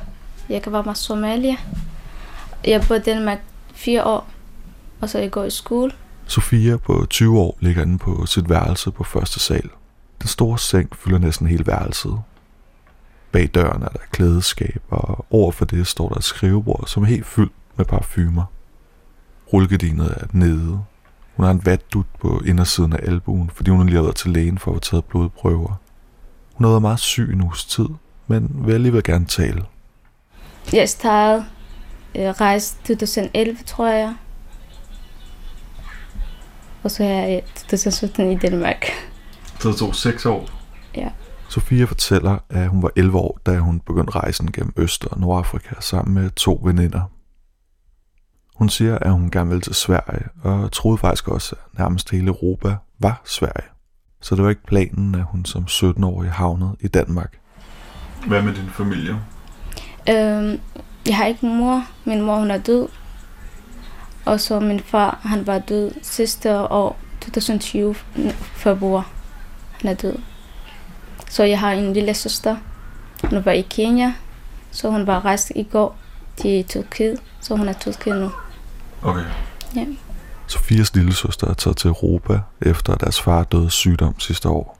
Jeg 0.48 0.62
kan 0.62 0.72
være 0.72 0.82
med 0.82 0.94
Somalia. 0.94 1.56
Jeg 2.64 2.84
bor 2.88 2.94
i 2.94 2.98
Danmark 2.98 3.38
fire 3.74 4.04
år, 4.04 4.30
og 5.00 5.08
så 5.08 5.18
jeg 5.18 5.30
går 5.30 5.44
i 5.44 5.50
skole. 5.50 5.92
Sofia 6.26 6.76
på 6.76 7.06
20 7.10 7.38
år 7.38 7.58
ligger 7.60 7.82
inde 7.82 7.98
på 7.98 8.26
sit 8.26 8.48
værelse 8.48 8.90
på 8.90 9.04
første 9.04 9.40
sal. 9.40 9.68
Den 10.22 10.28
store 10.28 10.58
seng 10.58 10.96
fylder 10.96 11.18
næsten 11.18 11.46
hele 11.46 11.66
værelset. 11.66 12.20
Bag 13.32 13.50
døren 13.54 13.82
er 13.82 13.88
der 13.88 13.98
klædeskab, 14.10 14.82
og 14.88 15.26
over 15.30 15.52
for 15.52 15.64
det 15.64 15.86
står 15.86 16.08
der 16.08 16.16
et 16.16 16.24
skrivebord, 16.24 16.84
som 16.86 17.02
er 17.02 17.06
helt 17.06 17.26
fyldt 17.26 17.52
med 17.76 17.84
parfumer. 17.84 18.44
Rullegardinet 19.52 20.14
er 20.16 20.26
nede. 20.32 20.80
Hun 21.36 21.44
har 21.44 21.52
en 21.52 21.66
vatdut 21.66 22.06
på 22.20 22.42
indersiden 22.46 22.92
af 22.92 22.98
albuen, 23.02 23.50
fordi 23.54 23.70
hun 23.70 23.86
lige 23.86 23.96
har 23.96 24.02
været 24.02 24.16
til 24.16 24.30
lægen 24.30 24.58
for 24.58 24.70
at 24.70 24.74
få 24.74 24.80
taget 24.80 25.04
blodprøver. 25.04 25.80
Hun 26.54 26.64
har 26.64 26.70
været 26.70 26.82
meget 26.82 26.98
syg 27.00 27.32
en 27.32 27.42
uges 27.42 27.64
tid, 27.64 27.86
men 28.26 28.50
vil 28.54 28.74
alligevel 28.74 29.02
gerne 29.02 29.26
tale. 29.26 29.64
Jeg 30.72 30.88
startede 30.88 31.44
øh, 32.14 32.28
rejse 32.28 32.76
2011, 32.76 33.56
tror 33.66 33.88
jeg. 33.88 34.14
Og 36.82 36.90
så 36.90 37.04
er 37.04 37.08
jeg 37.08 37.38
i 37.38 37.40
2017 37.40 38.32
i 38.32 38.38
Danmark. 38.38 38.86
Så 39.60 39.68
det 39.68 39.76
tog 39.76 39.94
6 39.94 40.26
år? 40.26 40.48
Ja. 40.96 41.08
Sofia 41.48 41.84
fortæller, 41.84 42.38
at 42.50 42.68
hun 42.68 42.82
var 42.82 42.90
11 42.96 43.18
år, 43.18 43.38
da 43.46 43.58
hun 43.58 43.80
begyndte 43.80 44.10
rejsen 44.12 44.52
gennem 44.52 44.72
Øst- 44.76 45.04
og 45.04 45.20
Nordafrika 45.20 45.74
sammen 45.80 46.14
med 46.14 46.30
to 46.30 46.60
veninder. 46.64 47.00
Hun 48.62 48.68
siger, 48.68 48.98
at 48.98 49.12
hun 49.12 49.30
gerne 49.30 49.48
ville 49.48 49.60
til 49.60 49.74
Sverige, 49.74 50.28
og 50.42 50.72
troede 50.72 50.98
faktisk 50.98 51.28
også, 51.28 51.56
at 51.56 51.78
nærmest 51.78 52.10
hele 52.10 52.26
Europa 52.26 52.76
var 52.98 53.22
Sverige. 53.24 53.68
Så 54.20 54.34
det 54.34 54.44
var 54.44 54.50
ikke 54.50 54.66
planen, 54.66 55.14
at 55.14 55.22
hun 55.22 55.44
som 55.44 55.64
17-årig 55.68 56.30
havnede 56.30 56.76
i 56.80 56.88
Danmark. 56.88 57.38
Hvad 58.26 58.42
med 58.42 58.54
din 58.54 58.70
familie? 58.70 59.16
Øhm, 60.10 60.60
jeg 61.06 61.16
har 61.16 61.26
ikke 61.26 61.46
mor. 61.46 61.84
Min 62.04 62.20
mor 62.20 62.36
hun 62.36 62.50
er 62.50 62.58
død. 62.58 62.88
Og 64.24 64.40
så 64.40 64.60
min 64.60 64.80
far, 64.80 65.18
han 65.22 65.46
var 65.46 65.58
død 65.58 65.92
sidste 66.02 66.58
år, 66.58 66.98
2020, 67.20 67.94
februar. 68.54 69.10
Han 69.80 69.90
er 69.90 69.94
død. 69.94 70.18
Så 71.28 71.44
jeg 71.44 71.60
har 71.60 71.72
en 71.72 71.92
lille 71.92 72.14
søster. 72.14 72.56
Hun 73.30 73.44
var 73.44 73.52
i 73.52 73.66
Kenya, 73.70 74.12
så 74.70 74.90
hun 74.90 75.06
var 75.06 75.24
rejst 75.24 75.52
i 75.54 75.62
går 75.62 75.96
til 76.36 76.64
Tyrkiet, 76.64 77.20
så 77.40 77.56
hun 77.56 77.68
er 77.68 77.72
Tyrkiet 77.72 78.20
nu. 78.20 78.30
Okay. 79.02 79.24
Ja. 79.76 79.86
Sofias 80.46 80.94
lille 80.94 81.14
søster 81.14 81.48
er 81.48 81.54
taget 81.54 81.76
til 81.76 81.88
Europa, 81.88 82.40
efter 82.60 82.92
at 82.92 83.00
deres 83.00 83.20
far 83.20 83.44
døde 83.44 83.70
sygdom 83.70 84.20
sidste 84.20 84.48
år. 84.48 84.78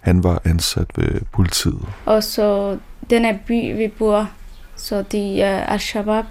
Han 0.00 0.24
var 0.24 0.42
ansat 0.44 0.86
ved 0.96 1.20
politiet. 1.32 1.88
Og 2.06 2.24
så 2.24 2.78
den 3.10 3.24
her 3.24 3.38
by, 3.46 3.76
vi 3.76 3.88
bor, 3.98 4.30
så 4.76 5.02
de 5.02 5.32
uh, 5.40 5.72
Al-Shabaab, 5.72 6.24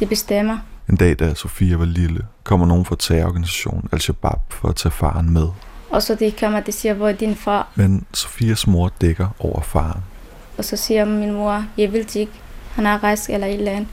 de 0.00 0.06
bestemmer. 0.06 0.58
En 0.88 0.96
dag, 0.96 1.18
da 1.18 1.34
Sofia 1.34 1.76
var 1.76 1.84
lille, 1.84 2.26
kommer 2.44 2.66
nogen 2.66 2.84
fra 2.84 2.96
terrororganisationen 2.98 3.88
Al-Shabaab 3.92 4.40
for 4.48 4.68
at 4.68 4.76
tage 4.76 4.92
faren 4.92 5.30
med. 5.30 5.48
Og 5.90 6.02
så 6.02 6.14
de 6.14 6.32
kommer, 6.40 6.60
de 6.60 6.72
siger, 6.72 6.94
hvor 6.94 7.08
er 7.08 7.12
din 7.12 7.36
far? 7.36 7.68
Men 7.74 8.06
Sofias 8.12 8.66
mor 8.66 8.92
dækker 9.00 9.28
over 9.38 9.60
faren. 9.60 10.00
Og 10.58 10.64
så 10.64 10.76
siger 10.76 11.04
min 11.04 11.32
mor, 11.32 11.64
jeg 11.78 11.92
vil 11.92 12.16
ikke, 12.16 12.32
han 12.74 12.86
er 12.86 13.02
rejst 13.02 13.30
eller 13.30 13.46
et 13.46 13.54
eller 13.54 13.72
andet. 13.72 13.88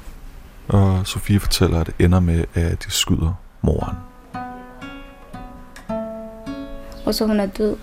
Og 0.68 1.08
Sofie 1.08 1.40
fortæller, 1.40 1.80
at 1.80 1.88
det 1.88 2.06
ender 2.06 2.20
med, 2.20 2.46
at 2.54 2.86
de 2.86 2.92
skyder 2.92 3.34
moren. 3.62 3.96
Og 7.06 7.16
så 7.16 7.26
hun 7.28 7.40
er 7.40 7.46
død. 7.46 7.76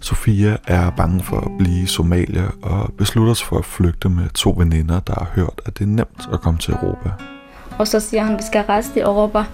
Sofia 0.00 0.56
er 0.66 0.90
bange 0.90 1.22
for 1.22 1.36
at 1.36 1.50
blive 1.58 1.82
i 1.82 1.86
Somalia 1.86 2.44
og 2.62 2.92
beslutter 2.98 3.34
sig 3.34 3.46
for 3.46 3.58
at 3.58 3.64
flygte 3.64 4.08
med 4.08 4.28
to 4.28 4.54
veninder, 4.56 5.00
der 5.00 5.14
har 5.14 5.30
hørt, 5.34 5.60
at 5.66 5.78
det 5.78 5.84
er 5.84 5.88
nemt 5.88 6.28
at 6.32 6.40
komme 6.40 6.58
til 6.58 6.74
Europa. 6.74 7.10
Og 7.78 7.88
så 7.88 8.00
siger 8.00 8.24
han, 8.24 8.36
vi 8.36 8.42
skal 8.42 8.64
rejse 8.64 8.92
til 8.92 9.02
Europa. 9.02 9.44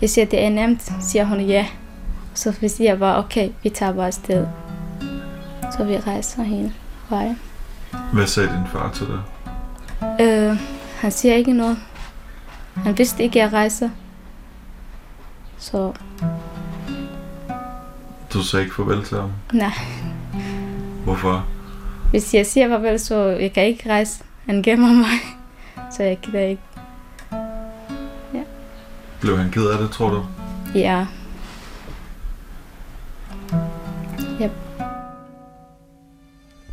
Jeg 0.00 0.10
siger, 0.10 0.24
det 0.24 0.44
er 0.44 0.50
nemt. 0.50 0.92
Siger 1.00 1.24
hun 1.24 1.40
ja. 1.40 1.66
Så 2.34 2.52
siger 2.68 2.98
bare, 2.98 3.24
okay, 3.24 3.50
vi 3.62 3.68
tager 3.68 3.92
bare 3.92 4.06
afsted. 4.06 4.46
Så 5.76 5.84
vi 5.84 5.96
rejser 5.98 6.42
hele 6.42 6.72
vejen. 7.10 7.38
Hvad 8.12 8.26
sagde 8.26 8.48
din 8.48 8.66
far 8.72 8.90
til 8.92 9.06
dig? 9.06 9.20
Øh, 10.20 10.58
han 11.00 11.10
siger 11.12 11.34
ikke 11.34 11.52
noget. 11.52 11.78
Han 12.74 12.98
vidste 12.98 13.22
ikke, 13.22 13.42
at 13.42 13.44
jeg 13.44 13.52
rejser. 13.52 13.90
Så 15.58 15.92
Du 18.32 18.42
sagde 18.42 18.64
ikke 18.64 18.74
farvel 18.76 19.04
til 19.04 19.16
ham? 19.16 19.30
nej, 19.52 19.72
Hvorfor? 21.04 21.46
hvis 22.10 22.34
jeg 22.34 22.46
siger 22.46 22.68
farvel, 22.68 23.00
så 23.00 23.14
jeg 23.24 23.52
kan 23.52 23.64
ikke 23.66 23.90
rejse. 23.90 24.24
Han 24.46 24.62
gemmer 24.62 24.92
mig. 24.92 25.18
Så 25.96 26.02
jeg 26.02 26.18
gider 26.22 26.40
ikke. 26.40 26.62
Blev 29.20 29.38
han 29.38 29.50
ked 29.50 29.66
af 29.66 29.78
det, 29.78 29.90
tror 29.90 30.10
du? 30.10 30.24
Ja. 30.74 31.06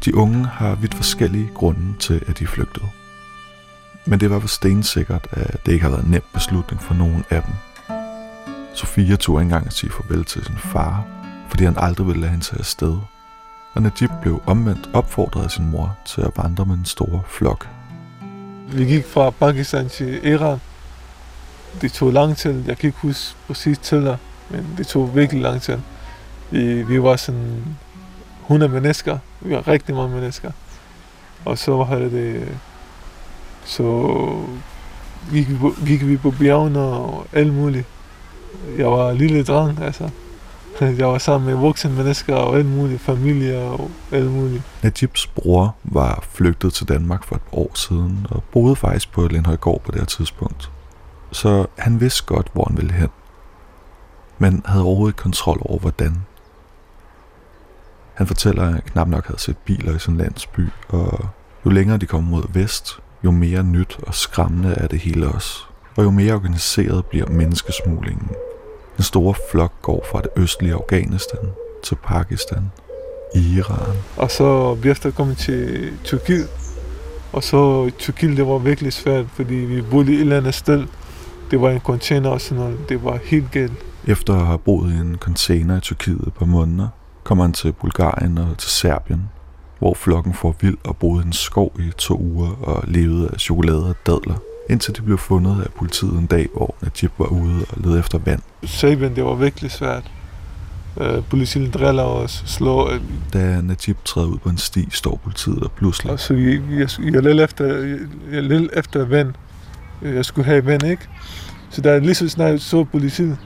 De 0.05 0.15
unge 0.15 0.45
har 0.45 0.75
vidt 0.75 0.93
forskellige 0.93 1.49
grunde 1.53 1.97
til, 1.99 2.21
at 2.27 2.39
de 2.39 2.47
flygtede. 2.47 2.85
Men 4.05 4.19
det 4.19 4.29
var 4.29 4.39
for 4.39 4.47
stensikkert, 4.47 5.27
at 5.31 5.65
det 5.65 5.71
ikke 5.71 5.83
har 5.83 5.89
været 5.89 6.03
en 6.03 6.11
nem 6.11 6.23
beslutning 6.33 6.81
for 6.81 6.93
nogen 6.93 7.25
af 7.29 7.43
dem. 7.43 7.53
Sofia 8.73 9.15
tog 9.15 9.41
engang 9.41 9.67
at 9.67 9.73
sige 9.73 9.91
farvel 9.91 10.25
til 10.25 10.45
sin 10.45 10.57
far, 10.57 11.05
fordi 11.49 11.63
han 11.63 11.75
aldrig 11.77 12.07
ville 12.07 12.21
lade 12.21 12.31
hende 12.31 12.45
tage 12.45 12.59
afsted. 12.59 12.97
Og 13.73 13.81
Najib 13.81 14.09
blev 14.21 14.41
omvendt 14.45 14.89
opfordret 14.93 15.43
af 15.43 15.51
sin 15.51 15.69
mor 15.71 15.97
til 16.05 16.21
at 16.21 16.31
vandre 16.37 16.65
med 16.65 16.75
en 16.75 16.85
stor 16.85 17.25
flok. 17.27 17.67
Vi 18.67 18.85
gik 18.85 19.05
fra 19.05 19.29
Pakistan 19.29 19.89
til 19.89 20.27
Iran. 20.27 20.59
Det 21.81 21.91
tog 21.91 22.13
lang 22.13 22.37
tid. 22.37 22.63
Jeg 22.67 22.77
kan 22.77 22.87
ikke 22.87 22.99
huske 23.01 23.37
præcis 23.47 23.77
tæller, 23.77 24.17
men 24.49 24.73
det 24.77 24.87
tog 24.87 25.15
virkelig 25.15 25.41
lang 25.41 25.61
tid. 25.61 25.77
Vi, 26.51 26.83
vi 26.83 27.01
var 27.01 27.15
sådan 27.15 27.63
100 28.45 28.71
mennesker. 28.71 29.17
Vi 29.41 29.55
var 29.55 29.67
rigtig 29.67 29.95
mange 29.95 30.15
mennesker. 30.15 30.51
Og 31.45 31.57
så 31.57 31.75
var 31.75 31.95
det... 31.95 32.57
Så 33.65 34.17
gik 35.31 35.49
vi 35.49 35.55
på, 35.55 35.73
gik 35.85 36.07
vi 36.07 36.17
på 36.17 36.31
bjergene 36.31 36.79
og 36.79 37.27
alt 37.33 37.53
muligt. 37.53 37.85
Jeg 38.77 38.87
var 38.87 39.09
en 39.09 39.17
lille 39.17 39.43
dreng, 39.43 39.81
altså. 39.81 40.09
Jeg 40.99 41.07
var 41.07 41.17
sammen 41.17 41.49
med 41.49 41.55
voksne 41.55 41.91
mennesker 41.91 42.35
og 42.35 42.57
alt 42.57 42.65
muligt, 42.65 43.01
familie 43.01 43.59
og 43.59 43.91
alt 44.11 44.31
muligt. 44.31 44.63
Najibs 44.83 45.27
bror 45.27 45.75
var 45.83 46.23
flygtet 46.31 46.73
til 46.73 46.87
Danmark 46.87 47.23
for 47.23 47.35
et 47.35 47.41
år 47.51 47.71
siden 47.75 48.27
og 48.29 48.43
boede 48.43 48.75
faktisk 48.75 49.11
på 49.11 49.27
Lindhøjgård 49.27 49.81
på 49.81 49.91
det 49.91 49.99
her 49.99 50.05
tidspunkt. 50.05 50.71
Så 51.31 51.65
han 51.77 51.99
vidste 51.99 52.25
godt, 52.25 52.47
hvor 52.53 52.65
han 52.67 52.77
ville 52.77 52.93
hen. 52.93 53.09
Men 54.37 54.61
havde 54.65 54.83
overhovedet 54.83 55.15
kontrol 55.15 55.61
over, 55.61 55.79
hvordan. 55.79 56.25
Han 58.15 58.27
fortæller, 58.27 58.63
at 58.63 58.73
han 58.73 58.81
knap 58.81 59.07
nok 59.07 59.27
havde 59.27 59.39
set 59.39 59.57
biler 59.57 59.95
i 59.95 59.99
sin 59.99 60.17
landsby, 60.17 60.67
og 60.89 61.27
jo 61.65 61.69
længere 61.69 61.97
de 61.97 62.05
kom 62.05 62.23
mod 62.23 62.43
vest, 62.53 62.99
jo 63.23 63.31
mere 63.31 63.63
nyt 63.63 63.97
og 64.07 64.15
skræmmende 64.15 64.69
er 64.69 64.87
det 64.87 64.99
hele 64.99 65.27
også. 65.27 65.63
Og 65.95 66.03
jo 66.03 66.11
mere 66.11 66.33
organiseret 66.33 67.05
bliver 67.05 67.29
menneskesmuglingen. 67.29 68.29
En 68.97 69.03
stor 69.03 69.37
flok 69.51 69.81
går 69.81 70.05
fra 70.11 70.21
det 70.21 70.29
østlige 70.37 70.73
Afghanistan 70.73 71.39
til 71.83 71.95
Pakistan, 72.03 72.71
Iran. 73.35 73.95
Og 74.17 74.31
så 74.31 74.73
vi 74.73 74.89
efter 74.89 75.11
kommet 75.11 75.37
til 75.37 75.91
Tyrkiet. 76.03 76.49
Og 77.33 77.43
så 77.43 77.91
Tyrkiet, 77.97 78.37
det 78.37 78.47
var 78.47 78.57
virkelig 78.57 78.93
svært, 78.93 79.25
fordi 79.33 79.55
vi 79.55 79.81
boede 79.81 80.11
i 80.11 80.15
et 80.15 80.21
eller 80.21 80.37
andet 80.37 80.53
sted. 80.53 80.85
Det 81.51 81.61
var 81.61 81.69
en 81.69 81.79
container 81.79 82.29
og 82.29 82.41
sådan 82.41 82.63
noget. 82.63 82.89
Det 82.89 83.03
var 83.03 83.19
helt 83.23 83.51
galt. 83.51 83.85
Efter 84.07 84.33
at 84.33 84.45
have 84.45 84.59
boet 84.59 84.93
i 84.93 84.97
en 84.97 85.17
container 85.17 85.77
i 85.77 85.79
Tyrkiet 85.79 86.33
på 86.35 86.45
måneder, 86.45 86.87
kommer 87.25 87.43
han 87.43 87.53
til 87.53 87.71
Bulgarien 87.71 88.37
og 88.37 88.57
til 88.57 88.69
Serbien, 88.69 89.29
hvor 89.79 89.93
flokken 89.93 90.33
får 90.33 90.55
vild 90.61 90.77
og 90.83 90.97
boede 90.97 91.23
i 91.23 91.27
en 91.27 91.33
skov 91.33 91.71
i 91.79 91.91
to 91.97 92.17
uger 92.19 92.49
og 92.63 92.83
levede 92.87 93.29
af 93.33 93.39
chokolade 93.39 93.89
og 93.89 93.95
dadler, 94.05 94.35
indtil 94.69 94.95
de 94.95 95.01
blev 95.01 95.17
fundet 95.17 95.63
af 95.63 95.71
politiet 95.77 96.13
en 96.13 96.25
dag, 96.25 96.47
hvor 96.53 96.75
Najib 96.81 97.11
var 97.17 97.25
ude 97.25 97.65
og 97.69 97.77
lede 97.83 97.99
efter 97.99 98.17
vand. 98.17 98.41
Serbien, 98.63 99.15
det 99.15 99.23
var 99.25 99.33
virkelig 99.33 99.71
svært. 99.71 100.11
Uh, 100.95 101.23
politiet 101.29 101.73
driller 101.73 102.03
os, 102.03 102.43
slår. 102.45 102.91
øh, 102.91 103.01
Da 103.33 103.61
Najib 103.61 103.97
træder 104.05 104.27
ud 104.27 104.37
på 104.37 104.49
en 104.49 104.57
sti, 104.57 104.87
står 104.91 105.19
politiet 105.23 105.59
der 105.61 105.67
pludselig. 105.67 106.11
Og 106.11 106.19
så 106.19 106.33
jeg, 106.33 106.61
jeg, 106.71 107.13
jeg 107.13 107.23
led 107.23 107.43
efter, 107.43 107.65
jeg, 107.65 107.97
jeg 108.31 108.43
led 108.43 108.69
efter 108.73 109.05
vand. 109.05 109.33
Jeg 110.01 110.25
skulle 110.25 110.45
have 110.45 110.65
vand, 110.65 110.83
ikke? 110.83 111.07
Så 111.69 111.81
jeg 111.85 112.01
lige 112.01 112.15
så 112.15 112.29
snart 112.29 112.61
så 112.61 112.83
politiet, 112.83 113.37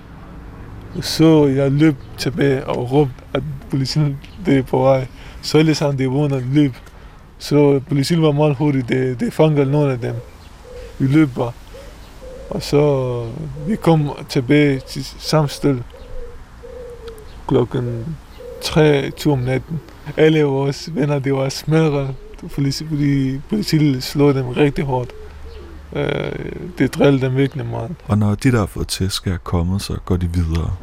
så 1.01 1.47
jeg 1.47 1.71
løb 1.71 1.95
tilbage 2.17 2.65
og 2.67 2.91
råbte, 2.91 3.13
at 3.33 3.43
politiet 3.69 4.17
det 4.45 4.57
er 4.57 4.63
på 4.63 4.77
vej. 4.77 5.07
Så 5.41 5.57
alle 5.57 5.75
sammen 5.75 6.13
vågner 6.13 6.41
løb. 6.53 6.73
Så 7.37 7.81
politiet 7.89 8.21
var 8.21 8.31
meget 8.31 8.55
hurtigt, 8.55 8.89
det, 8.89 9.19
de 9.19 9.31
fangede 9.31 9.71
nogle 9.71 9.91
af 9.91 9.99
dem. 9.99 10.15
Vi 10.99 11.07
løb 11.07 11.29
bare. 11.35 11.51
Og 12.49 12.61
så 12.61 13.25
vi 13.67 13.75
kom 13.75 14.09
tilbage 14.29 14.79
til 14.79 15.05
samme 15.19 15.49
sted 15.49 15.77
klokken 17.47 18.17
3 18.61 19.11
2 19.11 19.31
om 19.31 19.39
natten. 19.39 19.79
Alle 20.17 20.43
vores 20.43 20.95
venner, 20.95 21.19
de 21.19 21.33
var 21.33 21.49
smadret, 21.49 22.15
fordi 22.47 23.41
politiet 23.49 24.03
slog 24.03 24.33
dem 24.33 24.47
rigtig 24.47 24.85
hårdt. 24.85 25.11
Øh, 25.93 26.05
eh, 26.05 26.31
det 26.77 26.93
drillede 26.95 27.25
dem 27.25 27.35
virkelig 27.35 27.65
meget. 27.65 27.95
Og 28.07 28.17
når 28.17 28.35
de, 28.35 28.51
der 28.51 28.59
har 28.59 28.65
fået 28.65 28.87
tæsk, 28.87 29.27
er 29.27 29.37
kommet, 29.37 29.81
så 29.81 29.97
går 30.05 30.17
de 30.17 30.29
videre. 30.33 30.75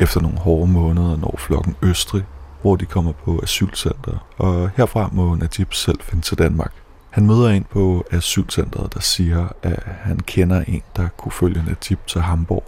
Efter 0.00 0.20
nogle 0.20 0.38
hårde 0.38 0.72
måneder 0.72 1.16
når 1.16 1.34
flokken 1.38 1.76
Østrig, 1.82 2.24
hvor 2.62 2.76
de 2.76 2.84
kommer 2.84 3.12
på 3.12 3.40
asylcenter, 3.42 4.26
og 4.38 4.70
herfra 4.76 5.08
må 5.12 5.34
Najib 5.34 5.74
selv 5.74 5.98
finde 6.02 6.24
til 6.24 6.38
Danmark. 6.38 6.72
Han 7.10 7.26
møder 7.26 7.48
en 7.48 7.66
på 7.70 8.04
asylcentret, 8.10 8.94
der 8.94 9.00
siger, 9.00 9.46
at 9.62 9.82
han 10.02 10.20
kender 10.20 10.62
en, 10.68 10.82
der 10.96 11.08
kunne 11.16 11.32
følge 11.32 11.62
Najib 11.66 11.98
til 12.06 12.20
Hamburg, 12.20 12.64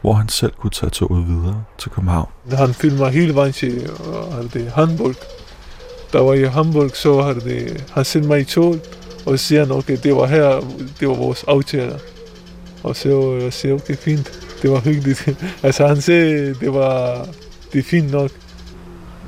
hvor 0.00 0.12
han 0.12 0.28
selv 0.28 0.52
kunne 0.52 0.70
tage 0.70 0.90
toget 0.90 1.28
videre 1.28 1.64
til 1.78 1.90
København. 1.90 2.28
Han 2.50 2.74
filmer 2.74 3.08
hele 3.08 3.34
vejen 3.34 3.52
til 3.52 3.90
øh, 4.40 4.52
det, 4.52 4.72
Hamburg. 4.72 5.14
Der 6.12 6.20
var 6.20 6.32
i 6.32 6.44
Hamburg, 6.44 6.90
så 6.94 7.22
har 7.22 7.32
det, 7.32 7.84
han 7.92 8.04
sendt 8.04 8.28
mig 8.28 8.40
i 8.40 8.44
tog, 8.44 8.76
og 9.26 9.38
siger 9.38 9.64
han, 9.64 9.72
okay, 9.72 9.98
det 10.02 10.16
var 10.16 10.26
her, 10.26 10.60
det 11.00 11.08
var 11.08 11.14
vores 11.14 11.44
aftaler. 11.48 11.98
Og 12.82 12.96
så 12.96 13.32
øh, 13.34 13.42
jeg 13.42 13.52
siger, 13.52 13.74
okay, 13.74 13.96
fint, 13.96 14.43
det 14.64 14.72
var 14.72 14.80
hyggeligt. 14.80 15.38
altså 15.62 15.86
han 15.86 16.00
sagde, 16.00 16.54
det 16.54 16.74
var, 16.74 17.26
det 17.72 17.78
er 17.78 17.82
fint 17.82 18.12
nok. 18.12 18.30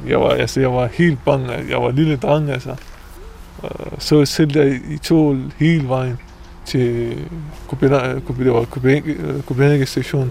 Jeg 0.09 0.21
var, 0.21 0.29
altså, 0.29 0.61
jeg 0.61 0.73
var 0.73 0.87
helt 0.87 1.19
bange, 1.25 1.53
altså, 1.53 1.71
jeg 1.71 1.83
var 1.83 1.91
lille 1.91 2.17
dreng, 2.17 2.51
altså. 2.51 2.77
Så 3.99 4.25
selv 4.25 4.57
jeg 4.57 4.81
i 4.91 4.99
tog 4.99 5.37
hele 5.57 5.89
vejen 5.89 6.19
til 6.65 7.15
Copenhagen 9.47 9.87
station. 9.87 10.31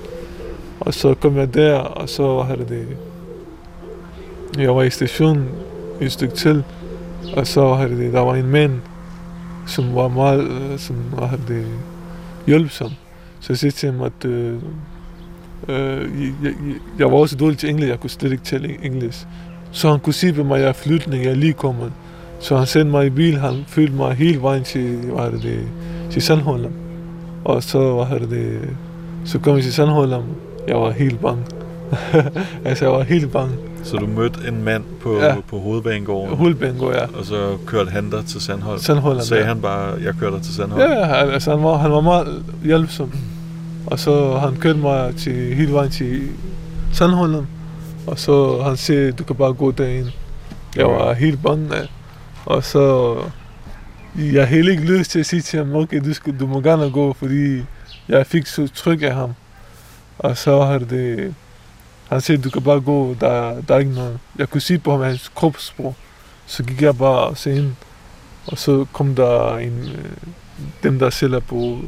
Og 0.80 0.94
så 0.94 1.14
kom 1.14 1.38
jeg 1.38 1.54
der, 1.54 1.76
og 1.76 2.10
så 2.10 2.42
havde 2.42 2.66
det... 2.70 2.88
Jeg 4.58 4.76
var 4.76 4.84
i 4.84 4.90
stationen 4.90 5.50
et 6.02 6.12
stykke 6.12 6.36
til, 6.36 6.64
og 7.36 7.48
så 7.48 7.74
havde 7.74 7.98
det, 7.98 8.14
der 8.14 8.20
var 8.20 8.36
en 8.36 8.50
mand, 8.50 8.82
som 9.68 9.96
var 9.96 10.08
meget, 10.08 10.44
øh, 10.44 10.80
som 10.80 10.96
havde 11.22 11.42
det 11.48 11.68
hjælpsom. 12.48 12.92
Så 13.40 13.54
jeg 13.54 13.58
sagde 13.58 13.76
til 13.76 13.92
ham, 13.92 14.02
at 14.02 14.26
øh, 14.26 14.58
øh, 15.68 16.12
jeg, 16.44 16.54
jeg, 17.00 17.12
var 17.12 17.18
også 17.18 17.36
dårlig 17.36 17.58
til 17.58 17.70
engelsk, 17.70 17.90
jeg 17.90 18.00
kunne 18.00 18.10
slet 18.10 18.32
ikke 18.32 18.44
tale 18.44 18.86
engelsk. 18.86 19.28
Så 19.72 19.90
han 19.90 20.00
kunne 20.00 20.14
sige 20.14 20.34
på 20.34 20.44
mig, 20.44 20.56
at 20.56 20.62
jeg 20.62 20.70
er 20.70 20.74
flytning, 20.74 21.24
jeg 21.24 21.32
er 21.32 21.36
lige 21.36 21.54
kommet. 21.54 21.92
Så 22.40 22.58
han 22.58 22.66
sendte 22.68 22.92
mig 22.92 23.06
i 23.06 23.10
bil, 23.10 23.38
han 23.38 23.64
følte 23.68 23.94
mig 23.94 24.16
hele 24.16 24.42
vejen 24.42 24.64
til, 24.64 24.98
hvad 24.98 25.32
det, 25.32 25.44
det, 25.44 25.68
til 26.12 26.22
Sandholm. 26.22 26.72
Og 27.44 27.64
så, 27.64 28.06
hvad 28.06 28.20
det, 28.20 28.30
det, 28.30 28.60
så 29.26 29.40
kom 29.40 29.56
jeg 29.56 29.64
til 29.64 29.74
Sandholm, 29.74 30.24
jeg 30.68 30.76
var 30.76 30.92
helt 30.92 31.22
bange. 31.22 31.44
altså, 32.66 32.86
jeg 32.86 32.94
var 32.94 33.04
helt 33.04 33.32
bange. 33.32 33.56
Så 33.84 33.98
du 33.98 34.08
mødte 34.08 34.40
en 34.48 34.64
mand 34.64 34.84
på, 35.02 35.20
ja. 35.20 35.36
på 35.50 35.60
hovedbanegården? 35.60 36.38
Hovedbanegården, 36.38 36.96
ja. 36.96 37.20
Og 37.20 37.26
så 37.26 37.58
kørte 37.66 37.92
han 37.92 38.10
dig 38.10 38.26
til 38.26 38.42
Sandholm? 38.42 38.80
Sandholm, 38.80 39.20
Sagde 39.20 39.44
ja. 39.44 39.48
han 39.48 39.62
bare, 39.62 39.94
jeg 40.04 40.14
kører 40.20 40.32
dig 40.32 40.42
til 40.42 40.54
Sandholm? 40.54 40.82
Ja, 40.82 41.16
altså 41.16 41.52
han 41.52 41.64
var, 41.64 41.78
han 41.78 41.92
var 41.92 42.02
meget 42.02 42.44
hjælpsom. 42.64 43.12
Og 43.86 44.00
så 44.00 44.38
han 44.38 44.56
kørte 44.56 44.80
mig 44.80 45.16
til, 45.16 45.56
hele 45.56 45.74
vejen 45.74 45.92
til 45.92 46.30
Sandholm. 46.94 47.48
Og 48.08 48.20
så 48.20 48.62
han 48.62 48.78
sagde, 48.78 49.12
du 49.12 49.24
kan 49.24 49.36
bare 49.36 49.54
gå 49.54 49.72
derind. 49.72 50.08
Jeg 50.76 50.86
var 50.86 51.14
helt 51.14 51.44
bange. 51.44 51.90
Og 52.46 52.64
så 52.64 53.16
jeg 54.16 54.48
havde 54.48 54.72
ikke 54.72 54.98
lyst 54.98 55.12
til 55.12 55.20
at 55.20 55.26
sige 55.26 55.42
til 55.42 55.60
ham, 55.60 55.76
okay, 55.76 56.02
du, 56.06 56.14
skal, 56.14 56.40
du 56.40 56.48
må 56.48 56.62
gerne 56.62 56.92
gå, 56.92 57.14
fordi 57.14 57.64
jeg 58.08 58.28
fik 58.28 58.46
så 58.46 58.68
tryk 58.74 59.02
af 59.02 59.16
ham. 59.16 59.34
Og 60.20 60.38
så 60.38 60.64
har 60.64 60.78
det, 60.78 61.36
han 62.10 62.22
sagde, 62.22 62.42
du 62.42 62.50
kan 62.50 62.62
bare 62.62 62.82
gå, 62.82 63.16
der, 63.22 63.62
der 63.62 63.76
er 63.76 63.80
ikke 63.80 63.94
noget. 63.94 64.20
Jeg 64.38 64.50
kunne 64.50 64.62
sige 64.62 64.80
på 64.80 64.92
ham 64.92 65.02
hans 65.02 65.32
kropssprog. 65.36 65.96
Så 66.46 66.64
gik 66.64 66.82
jeg 66.82 66.98
bare 66.98 67.28
og 67.28 67.48
ind. 67.48 67.72
Og 68.48 68.58
så 68.58 68.86
kom 68.94 69.16
der 69.16 69.58
en, 69.58 69.80
øh, 69.80 70.12
dem 70.84 71.00
der 71.00 71.10
sælger 71.10 71.40
på, 71.40 71.80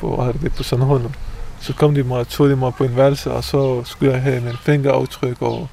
på, 0.00 0.16
hvad 0.16 0.34
det, 0.34 0.52
på 0.52 0.62
Sandholm. 0.62 1.12
Så 1.60 1.74
kom 1.74 1.94
de 1.94 2.02
mig 2.02 2.18
og 2.18 2.28
tog 2.28 2.48
de 2.48 2.56
mig 2.56 2.74
på 2.74 2.84
en 2.84 2.96
værelse, 2.96 3.30
og 3.30 3.44
så 3.44 3.84
skulle 3.84 4.12
jeg 4.12 4.22
have 4.22 4.40
min 4.40 4.56
fingeraftryk, 4.56 5.42
og 5.42 5.68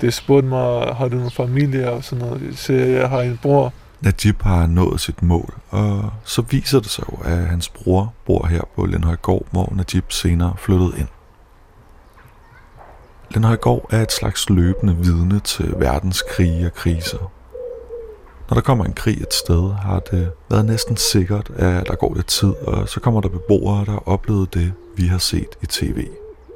det 0.00 0.14
spurgte 0.14 0.48
mig, 0.48 0.94
har 0.94 1.08
du 1.08 1.16
nogen 1.16 1.30
familie 1.30 1.90
og 1.90 2.04
sådan 2.04 2.24
noget. 2.24 2.58
Så 2.58 2.72
jeg 2.72 3.08
har 3.08 3.20
en 3.20 3.38
bror. 3.42 3.72
Najib 4.00 4.42
har 4.42 4.66
nået 4.66 5.00
sit 5.00 5.22
mål, 5.22 5.54
og 5.70 6.10
så 6.24 6.42
viser 6.42 6.80
det 6.80 6.90
sig 6.90 7.04
jo, 7.12 7.18
at 7.24 7.46
hans 7.46 7.68
bror 7.68 8.12
bor 8.26 8.46
her 8.46 8.60
på 8.76 8.86
Lindhøjgård, 8.86 9.46
hvor 9.50 9.72
Najib 9.76 10.12
senere 10.12 10.54
flyttede 10.58 10.92
ind. 10.98 11.08
Lindhøjgård 13.30 13.86
er 13.90 14.02
et 14.02 14.12
slags 14.12 14.50
løbende 14.50 14.96
vidne 14.96 15.40
til 15.40 15.74
verdenskrige 15.78 16.66
og 16.66 16.74
kriser. 16.74 17.32
Når 18.52 18.54
der 18.54 18.62
kommer 18.62 18.84
en 18.84 18.92
krig 18.92 19.20
et 19.20 19.34
sted, 19.34 19.72
har 19.72 19.98
det 19.98 20.30
været 20.50 20.64
næsten 20.64 20.96
sikkert, 20.96 21.50
at 21.56 21.86
der 21.86 21.94
går 21.94 22.14
lidt 22.14 22.26
tid, 22.26 22.48
og 22.48 22.88
så 22.88 23.00
kommer 23.00 23.20
der 23.20 23.28
beboere, 23.28 23.84
der 23.84 23.90
har 23.90 24.08
oplevet 24.08 24.54
det, 24.54 24.72
vi 24.96 25.06
har 25.06 25.18
set 25.18 25.48
i 25.62 25.66
tv. 25.66 26.06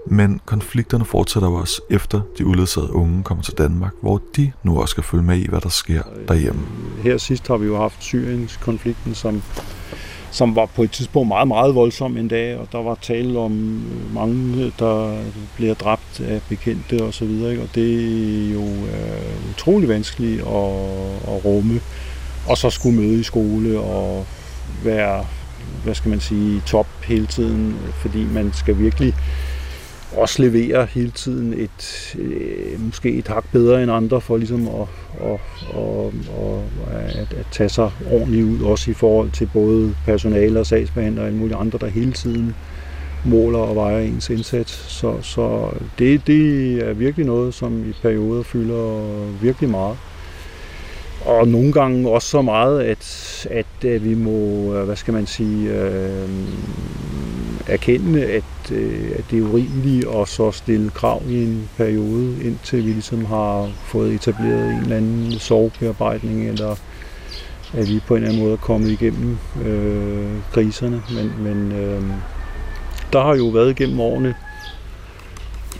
Men 0.06 0.40
konflikterne 0.44 1.04
fortsætter 1.04 1.48
også 1.48 1.82
efter 1.90 2.20
de 2.38 2.46
uledsagede 2.46 2.92
unge 2.92 3.22
kommer 3.22 3.44
til 3.44 3.54
Danmark, 3.54 3.92
hvor 4.02 4.20
de 4.36 4.52
nu 4.62 4.80
også 4.80 4.90
skal 4.90 5.02
følge 5.04 5.24
med 5.24 5.38
i, 5.38 5.48
hvad 5.48 5.60
der 5.60 5.68
sker 5.68 6.02
derhjemme. 6.28 6.60
Her 7.02 7.18
sidst 7.18 7.48
har 7.48 7.56
vi 7.56 7.66
jo 7.66 7.76
haft 7.76 8.02
Syriens 8.02 8.56
konflikten, 8.56 9.14
som, 9.14 9.42
som 10.36 10.56
var 10.56 10.66
på 10.66 10.82
et 10.82 10.90
tidspunkt 10.90 11.28
meget, 11.28 11.48
meget 11.48 11.74
voldsom 11.74 12.16
en 12.16 12.28
dag, 12.28 12.56
og 12.56 12.68
der 12.72 12.82
var 12.82 12.94
tale 13.02 13.38
om 13.38 13.76
øh, 13.76 14.14
mange, 14.14 14.72
der 14.78 15.18
bliver 15.56 15.74
dræbt 15.74 16.20
af 16.20 16.40
bekendte 16.48 17.04
og 17.04 17.14
så 17.14 17.24
videre, 17.24 17.62
og 17.62 17.68
det 17.74 17.94
er 17.94 18.52
jo 18.52 18.64
øh, 18.64 19.50
utrolig 19.50 19.88
vanskeligt 19.88 20.40
at, 20.40 20.46
at 21.28 21.44
rumme, 21.44 21.80
og 22.48 22.58
så 22.58 22.70
skulle 22.70 22.96
møde 22.96 23.20
i 23.20 23.22
skole 23.22 23.80
og 23.80 24.26
være, 24.84 25.24
hvad 25.84 25.94
skal 25.94 26.08
man 26.08 26.20
sige, 26.20 26.62
top 26.66 26.86
hele 27.04 27.26
tiden, 27.26 27.76
fordi 27.94 28.24
man 28.24 28.50
skal 28.54 28.78
virkelig 28.78 29.14
også 30.12 30.42
levere 30.42 30.86
hele 30.86 31.10
tiden 31.10 31.52
et, 31.52 32.14
øh, 32.18 32.84
måske 32.84 33.12
et 33.12 33.28
hak 33.28 33.44
bedre 33.52 33.82
end 33.82 33.92
andre 33.92 34.20
for 34.20 34.36
ligesom 34.36 34.68
at, 34.68 34.88
at, 35.20 35.40
at, 35.74 36.12
at, 37.20 37.32
at 37.38 37.46
tage 37.52 37.68
sig 37.68 37.90
ordentligt 38.10 38.44
ud, 38.44 38.62
også 38.62 38.90
i 38.90 38.94
forhold 38.94 39.30
til 39.30 39.50
både 39.52 39.94
personale 40.04 40.60
og 40.60 40.66
sagsbehandlere 40.66 41.24
og 41.24 41.26
alle 41.26 41.38
mulige 41.38 41.56
andre, 41.56 41.78
der 41.78 41.86
hele 41.86 42.12
tiden 42.12 42.54
måler 43.24 43.58
og 43.58 43.76
vejer 43.76 43.98
ens 43.98 44.30
indsats. 44.30 44.72
Så, 44.72 45.22
så 45.22 45.70
det, 45.98 46.26
det 46.26 46.72
er 46.88 46.92
virkelig 46.92 47.26
noget, 47.26 47.54
som 47.54 47.90
i 47.90 47.92
perioder 48.02 48.42
fylder 48.42 49.00
virkelig 49.40 49.70
meget. 49.70 49.96
Og 51.24 51.48
nogle 51.48 51.72
gange 51.72 52.10
også 52.10 52.28
så 52.28 52.42
meget, 52.42 52.82
at, 52.82 53.46
at 53.50 54.04
vi 54.04 54.14
må, 54.14 54.74
øh, 54.74 54.84
hvad 54.84 54.96
skal 54.96 55.14
man 55.14 55.26
sige, 55.26 55.70
øh, 55.70 56.28
erkende, 57.66 58.24
at, 58.24 58.72
øh, 58.72 59.10
at 59.18 59.24
det 59.30 59.38
er 59.38 59.42
urimeligt 59.42 60.06
at 60.08 60.28
så 60.28 60.50
stille 60.50 60.90
krav 60.90 61.22
i 61.28 61.44
en 61.44 61.68
periode, 61.76 62.44
indtil 62.44 62.86
vi 62.86 62.90
ligesom 62.90 63.24
har 63.24 63.70
fået 63.84 64.14
etableret 64.14 64.72
en 64.72 64.78
eller 64.78 64.96
anden 64.96 65.32
sorgbearbejdning, 65.32 66.48
eller 66.48 66.76
at 67.74 67.88
vi 67.88 68.00
på 68.06 68.14
en 68.14 68.22
eller 68.22 68.28
anden 68.28 68.42
måde 68.42 68.52
er 68.52 68.56
kommet 68.56 68.88
igennem 68.88 69.38
øh, 69.64 70.32
kriserne. 70.52 71.02
Men, 71.14 71.32
men 71.44 71.72
øh, 71.72 72.02
der 73.12 73.22
har 73.22 73.36
jo 73.36 73.46
været 73.46 73.70
igennem 73.70 74.00
årene, 74.00 74.34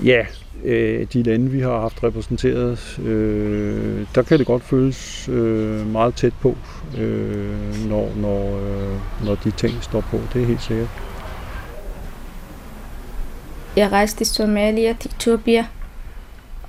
ja, 0.05 0.27
øh, 0.65 1.07
de 1.13 1.23
lande, 1.23 1.51
vi 1.51 1.61
har 1.61 1.81
haft 1.81 2.05
repræsenteret, 2.05 2.99
øh, 2.99 4.07
der 4.15 4.23
kan 4.23 4.39
det 4.39 4.47
godt 4.47 4.65
føles 4.65 5.29
øh, 5.29 5.87
meget 5.93 6.15
tæt 6.15 6.33
på, 6.41 6.57
øh, 6.99 7.89
når, 7.89 8.13
når, 8.17 8.57
øh, 8.57 9.27
når 9.27 9.35
de 9.35 9.51
ting 9.51 9.75
står 9.83 10.01
på. 10.01 10.21
Det 10.33 10.43
er 10.43 10.47
helt 10.47 10.63
sikkert. 10.63 11.06
Jeg 13.77 13.93
rejste 13.93 14.19
til 14.19 14.27
Somalia, 14.27 14.93
til 14.93 15.11
Etiopia, 15.11 15.67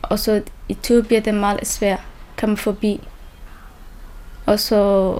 og 0.02 0.20
så 0.20 0.41
Etiopia 0.70 1.20
det 1.20 1.28
er 1.28 1.32
meget 1.32 1.67
svært 1.67 2.00
at 2.00 2.39
komme 2.39 2.58
forbi. 2.58 3.02
Og 4.46 4.60
så, 4.60 5.12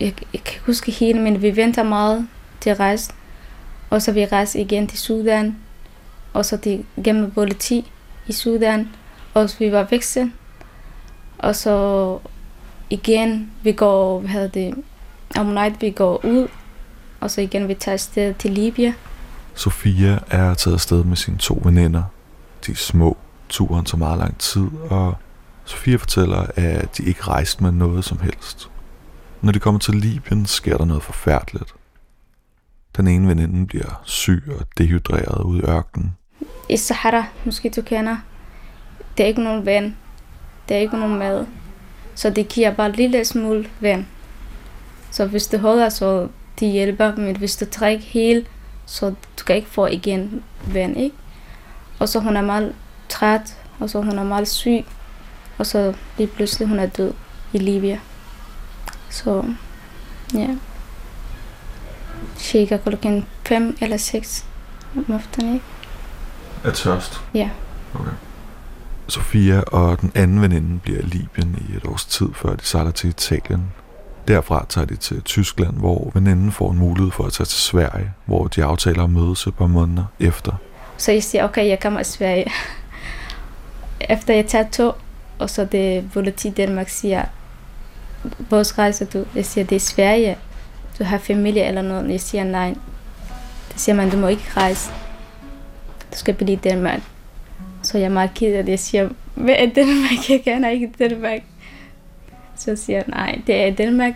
jeg, 0.00 0.14
jeg 0.32 0.44
kan 0.44 0.60
huske 0.66 0.92
hele, 0.92 1.20
men 1.20 1.42
vi 1.42 1.56
venter 1.56 1.82
meget 1.82 2.28
til 2.60 2.74
rejse. 2.74 3.12
Og 3.90 4.02
så 4.02 4.12
vi 4.12 4.26
rejste 4.26 4.60
igen 4.60 4.86
til 4.86 4.98
Sudan, 4.98 5.56
og 6.32 6.44
så 6.44 6.56
til, 6.56 6.84
gennem 7.04 7.30
politi 7.30 7.92
i 8.26 8.32
Sudan, 8.32 8.88
og 9.34 9.50
så 9.50 9.58
vi 9.58 9.72
var 9.72 9.82
vækse. 9.82 10.30
Og 11.38 11.56
så 11.56 12.18
igen, 12.90 13.50
vi 13.62 13.72
går, 13.72 14.20
hvad 14.20 14.30
hedder 14.30 14.48
det, 14.48 14.74
om 15.36 15.46
night, 15.46 15.82
vi 15.82 15.90
går 15.90 16.24
ud, 16.24 16.48
og 17.20 17.30
så 17.30 17.40
igen 17.40 17.68
vi 17.68 17.74
tager 17.74 17.92
afsted 17.92 18.34
til 18.34 18.50
Libya. 18.50 18.92
Sofia 19.60 20.18
er 20.30 20.54
taget 20.54 20.74
afsted 20.74 21.04
med 21.04 21.16
sine 21.16 21.38
to 21.38 21.60
veninder. 21.64 22.02
De 22.66 22.72
er 22.72 22.76
små, 22.76 23.16
turen 23.48 23.84
tager 23.84 23.98
meget 23.98 24.18
lang 24.18 24.38
tid, 24.38 24.68
og 24.90 25.14
Sofia 25.64 25.96
fortæller, 25.96 26.46
at 26.56 26.98
de 26.98 27.02
ikke 27.04 27.22
rejste 27.22 27.62
med 27.62 27.72
noget 27.72 28.04
som 28.04 28.20
helst. 28.20 28.70
Når 29.40 29.52
de 29.52 29.58
kommer 29.58 29.78
til 29.78 29.94
Libyen, 29.94 30.46
sker 30.46 30.76
der 30.76 30.84
noget 30.84 31.02
forfærdeligt. 31.02 31.74
Den 32.96 33.08
ene 33.08 33.28
veninde 33.28 33.66
bliver 33.66 34.02
syg 34.04 34.42
og 34.58 34.66
dehydreret 34.78 35.44
ud 35.44 35.58
i 35.58 35.62
ørkenen. 35.62 36.16
I 36.68 36.76
Sahara, 36.76 37.24
måske 37.44 37.70
du 37.70 37.82
kender, 37.82 38.16
der 39.18 39.24
er 39.24 39.28
ikke 39.28 39.42
nogen 39.42 39.66
vand. 39.66 39.94
Der 40.68 40.74
er 40.74 40.78
ikke 40.78 40.98
nogen 40.98 41.18
mad. 41.18 41.46
Så 42.14 42.30
det 42.30 42.48
giver 42.48 42.74
bare 42.74 42.86
en 42.86 42.94
lille 42.94 43.24
smule 43.24 43.68
vand. 43.80 44.04
Så 45.10 45.26
hvis 45.26 45.46
det 45.46 45.60
holder, 45.60 45.88
så 45.88 46.28
de 46.60 46.66
hjælper, 46.66 47.16
men 47.16 47.36
hvis 47.36 47.56
du 47.56 47.64
trækker 47.64 48.04
helt, 48.04 48.46
så 48.90 49.14
du 49.38 49.44
kan 49.46 49.56
ikke 49.56 49.70
få 49.70 49.86
igen 49.86 50.42
vand, 50.66 50.96
ikke? 50.96 51.16
Og 51.98 52.08
så 52.08 52.18
hun 52.18 52.36
er 52.36 52.40
meget 52.40 52.74
træt, 53.08 53.56
og 53.80 53.90
så 53.90 54.00
hun 54.00 54.18
er 54.18 54.24
meget 54.24 54.48
syg, 54.48 54.84
og 55.58 55.66
så 55.66 55.94
lige 56.18 56.26
pludselig 56.26 56.68
hun 56.68 56.78
er 56.78 56.86
død 56.86 57.12
i 57.52 57.58
Libya. 57.58 57.98
Så 59.10 59.44
ja. 60.34 60.48
Cirka 62.38 62.76
klokken 62.76 63.26
5 63.46 63.76
eller 63.80 63.96
6 63.96 64.46
om 64.96 65.12
aftenen, 65.14 65.54
ikke? 65.54 65.66
Er 66.64 66.72
tørst? 66.72 67.20
Ja. 67.34 67.50
Okay. 67.94 68.10
Sofia 69.08 69.60
og 69.60 70.00
den 70.00 70.12
anden 70.14 70.42
veninde 70.42 70.80
bliver 70.80 70.98
i 70.98 71.02
Libyen 71.02 71.66
i 71.70 71.76
et 71.76 71.86
års 71.86 72.04
tid, 72.04 72.28
før 72.34 72.54
de 72.54 72.64
sejler 72.64 72.90
til 72.90 73.10
Italien. 73.10 73.72
Derfra 74.28 74.66
tager 74.68 74.84
de 74.84 74.96
til 74.96 75.22
Tyskland, 75.22 75.76
hvor 75.76 76.10
veninden 76.14 76.52
får 76.52 76.70
en 76.70 76.78
mulighed 76.78 77.10
for 77.10 77.24
at 77.24 77.32
tage 77.32 77.44
til 77.44 77.58
Sverige, 77.58 78.10
hvor 78.26 78.46
de 78.46 78.64
aftaler 78.64 79.04
at 79.04 79.10
mødes 79.10 79.46
et 79.46 79.54
par 79.54 79.66
måneder 79.66 80.04
efter. 80.20 80.52
Så 80.96 81.12
jeg 81.12 81.22
siger, 81.22 81.44
okay, 81.44 81.68
jeg 81.68 81.80
kommer 81.80 82.02
til 82.02 82.12
Sverige. 82.12 82.52
Efter 84.00 84.34
jeg 84.34 84.46
tager 84.46 84.68
to, 84.72 84.92
og 85.38 85.50
så 85.50 85.64
det 85.64 86.10
politi 86.12 86.50
Danmark 86.50 86.88
siger, 86.88 87.24
hvor 88.22 88.78
rejser 88.78 89.06
du? 89.06 89.24
Jeg 89.34 89.46
siger, 89.46 89.64
det 89.64 89.76
er 89.76 89.80
Sverige. 89.80 90.36
Du 90.98 91.04
har 91.04 91.18
familie 91.18 91.64
eller 91.64 91.82
noget. 91.82 92.10
Jeg 92.10 92.20
siger, 92.20 92.44
nej. 92.44 92.74
Det 93.72 93.80
siger 93.80 93.96
man, 93.96 94.10
du 94.10 94.16
må 94.16 94.28
ikke 94.28 94.44
rejse. 94.56 94.90
Du 96.12 96.18
skal 96.18 96.34
blive 96.34 96.52
i 96.52 96.56
Danmark. 96.56 97.00
Så 97.82 97.98
jeg 97.98 98.04
er 98.04 98.10
meget 98.10 98.34
ked 98.34 98.54
af 98.54 98.64
det. 98.64 98.70
Jeg 98.70 98.78
siger, 98.78 99.08
hvad 99.34 99.54
er 99.58 99.66
Danmark? 99.74 100.30
Jeg 100.30 100.40
kender 100.44 100.68
ikke 100.68 100.92
Danmark. 100.98 101.40
Så 102.60 102.76
siger 102.76 102.96
jeg, 102.96 103.04
nej, 103.08 103.40
det 103.46 103.54
er 103.54 103.74
Danmark. 103.74 104.14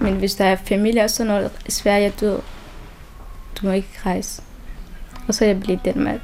Men 0.00 0.14
hvis 0.14 0.34
der 0.34 0.44
er 0.44 0.56
familie 0.56 1.04
og 1.04 1.10
sådan 1.10 1.32
noget 1.32 1.50
i 1.66 1.70
Sverige, 1.70 2.12
du, 2.20 2.40
du 3.56 3.66
må 3.66 3.70
ikke 3.70 3.88
rejse. 4.06 4.42
Og 5.28 5.34
så 5.34 5.44
er 5.44 5.48
jeg 5.48 5.60
blevet 5.60 5.80
i 5.80 5.82
Danmark. 5.84 6.20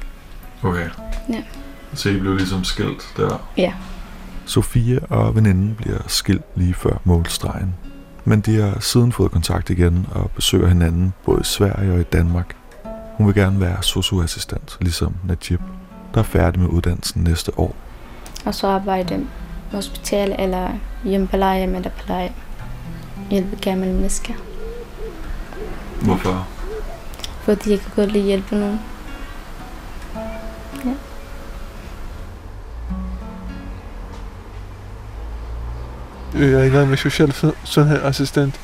Okay. 0.63 0.89
Ja. 1.29 1.43
Så 1.93 2.09
I 2.09 2.19
blev 2.19 2.35
ligesom 2.35 2.63
skilt 2.63 3.13
der? 3.17 3.49
Ja. 3.57 3.73
Sofia 4.45 4.99
og 5.09 5.35
veninden 5.35 5.75
bliver 5.75 5.99
skilt 6.07 6.45
lige 6.55 6.73
før 6.73 7.01
målstregen. 7.03 7.75
Men 8.25 8.41
de 8.41 8.61
har 8.61 8.79
siden 8.79 9.11
fået 9.11 9.31
kontakt 9.31 9.69
igen 9.69 10.07
og 10.11 10.31
besøger 10.31 10.67
hinanden 10.67 11.13
både 11.25 11.41
i 11.41 11.43
Sverige 11.43 11.93
og 11.93 11.99
i 11.99 12.03
Danmark. 12.03 12.55
Hun 13.17 13.27
vil 13.27 13.35
gerne 13.35 13.59
være 13.59 13.83
socioassistent, 13.83 14.77
ligesom 14.81 15.15
Najib, 15.23 15.61
der 16.13 16.19
er 16.19 16.23
færdig 16.23 16.61
med 16.61 16.69
uddannelsen 16.69 17.23
næste 17.23 17.59
år. 17.59 17.75
Og 18.45 18.55
så 18.55 18.67
arbejde 18.67 19.27
hospital 19.73 20.35
eller 20.39 20.69
hjemmepleje 21.03 21.67
med 21.67 21.83
pleje. 22.05 22.31
Hjælpe 23.29 23.55
gamle 23.61 23.93
mennesker. 23.93 24.33
Hvorfor? 26.01 26.47
Fordi 27.41 27.71
jeg 27.71 27.79
kan 27.79 27.91
godt 27.95 28.11
lide 28.11 28.23
at 28.23 28.27
hjælpe 28.27 28.55
nogen. 28.55 28.79
Ja. 30.85 30.93
Jeg 36.39 36.51
er 36.51 36.63
i 36.63 36.69
gang 36.69 36.89
med 36.89 36.97
social 36.97 37.33
sundhedsassistent, 37.63 38.59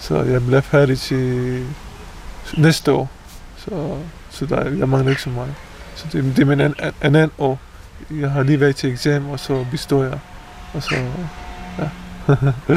så 0.00 0.22
jeg 0.22 0.46
bliver 0.46 0.60
færdig 0.60 0.98
til 0.98 1.66
næste 2.56 2.92
år. 2.92 3.10
Så, 3.56 3.96
så 4.30 4.46
der, 4.46 4.70
jeg 4.70 4.88
mangler 4.88 5.10
ikke 5.10 5.22
så 5.22 5.30
meget. 5.30 5.54
Så 5.94 6.06
det, 6.12 6.24
det 6.36 6.42
er 6.42 6.46
min 6.46 6.60
an, 6.60 6.74
an, 6.78 6.92
anden 7.00 7.30
år. 7.38 7.58
Jeg 8.10 8.30
har 8.30 8.42
lige 8.42 8.60
været 8.60 8.76
til 8.76 8.92
eksamen, 8.92 9.30
og 9.30 9.40
så 9.40 9.66
består 9.70 10.02
jeg. 10.02 10.18
Og 10.74 10.82
så, 10.82 10.94
ja. 11.78 11.88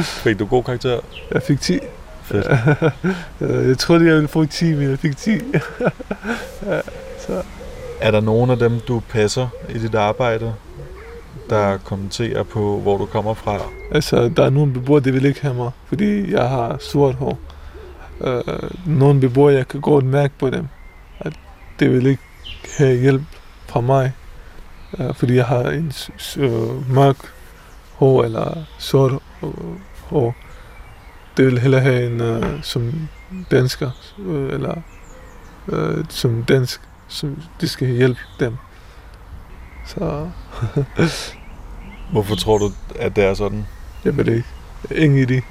Fik 0.24 0.38
du 0.38 0.46
god 0.46 0.64
karakter? 0.64 1.00
Jeg 1.34 1.42
fik 1.42 1.60
10. 1.60 1.78
Fedt. 2.22 2.46
jeg 3.68 3.78
troede, 3.78 4.06
jeg 4.06 4.14
ville 4.14 4.28
få 4.28 4.44
10, 4.44 4.74
men 4.74 4.90
jeg 4.90 4.98
fik 4.98 5.16
10. 5.16 5.30
ja, 6.66 6.80
så. 7.18 7.42
Er 8.00 8.10
der 8.10 8.20
nogen 8.20 8.50
af 8.50 8.58
dem, 8.58 8.80
du 8.88 9.00
passer 9.00 9.48
i 9.68 9.78
dit 9.78 9.94
arbejde, 9.94 10.54
der 11.50 11.76
kommenterer 11.76 12.42
på, 12.42 12.80
hvor 12.80 12.96
du 12.98 13.06
kommer 13.06 13.34
fra? 13.34 13.58
Altså, 13.92 14.28
der 14.36 14.44
er 14.44 14.50
nogle 14.50 14.72
beboere, 14.72 15.00
der 15.00 15.12
vil 15.12 15.24
ikke 15.24 15.42
have 15.42 15.54
mig, 15.54 15.70
fordi 15.86 16.32
jeg 16.32 16.48
har 16.48 16.76
sort 16.80 17.14
hår. 17.14 17.38
Uh, 18.20 18.40
nogle 18.98 19.20
beboere, 19.20 19.54
jeg 19.54 19.68
kan 19.68 19.80
godt 19.80 20.04
mærke 20.04 20.34
på 20.38 20.50
dem, 20.50 20.68
at 21.20 21.32
det 21.80 21.92
vil 21.92 22.06
ikke 22.06 22.22
have 22.78 22.96
hjælp 22.96 23.22
fra 23.66 23.80
mig, 23.80 24.12
uh, 24.92 25.14
fordi 25.14 25.34
jeg 25.34 25.44
har 25.44 25.62
en 25.62 25.92
uh, 26.36 26.94
mørk 26.94 27.16
hår 27.98 28.24
eller 28.24 28.64
sort 28.78 29.12
hår. 30.10 30.34
Det 31.36 31.46
vil 31.46 31.58
hellere 31.58 31.80
have 31.80 32.06
en 32.06 32.20
uh, 32.20 32.62
som 32.62 33.08
dansker, 33.50 33.90
uh, 34.18 34.52
eller 34.52 34.74
uh, 35.66 36.04
som 36.08 36.44
dansk, 36.44 36.80
som 37.08 37.42
de 37.60 37.68
skal 37.68 37.88
hjælpe 37.88 38.20
dem. 38.40 38.56
Så... 39.86 40.30
Hvorfor 42.12 42.34
tror 42.34 42.58
du, 42.58 42.70
at 42.96 43.16
det 43.16 43.24
er 43.24 43.34
sådan? 43.34 43.66
Jeg 44.04 44.16
ved 44.16 44.24
det 44.24 44.34
ikke. 44.34 44.48
Ingen 45.04 45.28
idé. 45.28 45.42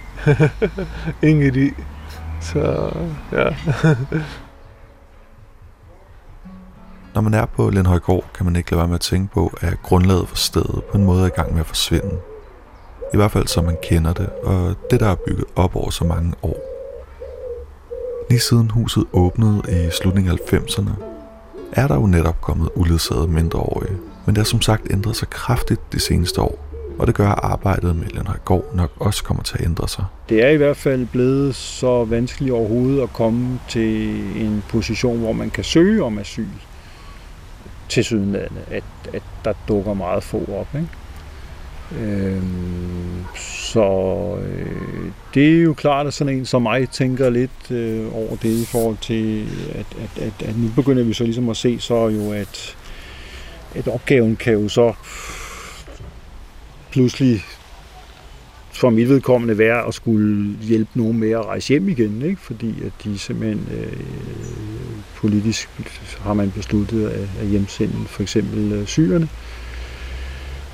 Ingen 1.27 1.53
idé. 1.53 1.83
Så 2.41 2.91
ja. 3.31 3.49
Når 7.13 7.21
man 7.21 7.33
er 7.33 7.45
på 7.45 7.69
Lindhøjgård, 7.69 8.25
kan 8.33 8.45
man 8.45 8.55
ikke 8.55 8.71
lade 8.71 8.79
være 8.79 8.87
med 8.87 8.95
at 8.95 9.01
tænke 9.01 9.33
på, 9.33 9.57
at 9.61 9.81
grundlaget 9.83 10.29
for 10.29 10.35
stedet 10.35 10.83
på 10.91 10.97
en 10.97 11.03
måde 11.03 11.21
er 11.21 11.25
i 11.25 11.29
gang 11.35 11.51
med 11.51 11.59
at 11.59 11.65
forsvinde. 11.65 12.19
I 13.13 13.17
hvert 13.17 13.31
fald 13.31 13.47
som 13.47 13.65
man 13.65 13.77
kender 13.83 14.13
det, 14.13 14.29
og 14.43 14.75
det 14.91 14.99
der 14.99 15.07
er 15.07 15.15
bygget 15.15 15.45
op 15.55 15.75
over 15.75 15.89
så 15.89 16.05
mange 16.05 16.33
år. 16.41 16.57
Lige 18.29 18.39
siden 18.39 18.71
huset 18.71 19.03
åbnede 19.13 19.61
i 19.69 19.89
slutningen 19.91 20.33
af 20.33 20.53
90'erne, 20.53 20.91
er 21.71 21.87
der 21.87 21.95
jo 21.95 22.05
netop 22.05 22.41
kommet 22.41 22.69
uledsagede 22.75 23.27
mindreårige, 23.27 23.97
men 24.25 24.35
det 24.35 24.37
har 24.37 24.45
som 24.45 24.61
sagt 24.61 24.91
ændret 24.91 25.15
sig 25.15 25.29
kraftigt 25.29 25.93
de 25.93 25.99
seneste 25.99 26.41
år, 26.41 26.67
og 26.99 27.07
det 27.07 27.15
gør, 27.15 27.29
at 27.29 27.39
arbejdet 27.43 27.95
med 27.95 28.07
Lindhøjgård 28.07 28.65
nok 28.75 28.91
også 28.99 29.23
kommer 29.23 29.43
til 29.43 29.57
at 29.59 29.65
ændre 29.65 29.87
sig. 29.87 30.05
Det 30.29 30.43
er 30.45 30.49
i 30.49 30.55
hvert 30.55 30.77
fald 30.77 31.05
blevet 31.05 31.55
så 31.55 32.03
vanskeligt 32.05 32.53
overhovedet 32.53 33.01
at 33.01 33.13
komme 33.13 33.59
til 33.69 34.09
en 34.45 34.63
position, 34.69 35.19
hvor 35.19 35.31
man 35.31 35.49
kan 35.49 35.63
søge 35.63 36.03
om 36.03 36.19
asyl 36.19 36.47
til 37.89 38.03
sydenlandet, 38.03 38.63
at, 38.71 38.83
at 39.13 39.23
der 39.45 39.53
dukker 39.67 39.93
meget 39.93 40.23
få 40.23 40.37
op. 40.37 40.67
Ikke? 40.75 40.87
Øhm, 41.91 43.25
så 43.35 44.37
øh, 44.47 45.11
det 45.33 45.57
er 45.57 45.61
jo 45.61 45.73
klart, 45.73 46.07
at 46.07 46.13
sådan 46.13 46.37
en 46.37 46.45
som 46.45 46.61
mig 46.61 46.89
tænker 46.89 47.29
lidt 47.29 47.71
øh, 47.71 48.15
over 48.15 48.35
det 48.35 48.49
i 48.61 48.65
forhold 48.65 48.97
til, 49.01 49.47
at, 49.71 49.85
at, 50.01 50.23
at, 50.23 50.47
at 50.47 50.57
nu 50.57 50.69
begynder 50.75 51.03
vi 51.03 51.13
så 51.13 51.23
ligesom 51.23 51.49
at 51.49 51.57
se 51.57 51.79
så 51.79 52.07
jo, 52.07 52.31
at, 52.31 52.77
at 53.75 53.87
opgaven 53.87 54.35
kan 54.35 54.53
jo 54.53 54.69
så 54.69 54.93
pludselig 56.91 57.43
for 58.73 58.89
mit 58.89 59.09
vedkommende 59.09 59.57
være 59.57 59.87
at 59.87 59.93
skulle 59.93 60.57
hjælpe 60.61 60.91
nogen 60.93 61.19
med 61.19 61.31
at 61.31 61.45
rejse 61.45 61.69
hjem 61.69 61.89
igen, 61.89 62.21
ikke? 62.21 62.41
fordi 62.41 62.73
at 62.85 62.91
de 63.03 63.19
simpelthen 63.19 63.67
øh, 63.77 63.97
politisk 65.15 65.69
har 66.19 66.33
man 66.33 66.51
besluttet 66.51 67.09
at, 67.09 67.29
at 67.41 67.47
hjemsende 67.47 68.07
for 68.07 68.21
eksempel 68.21 68.71
øh, 68.71 68.87
syrerne. 68.87 69.25
Øh, 69.25 69.46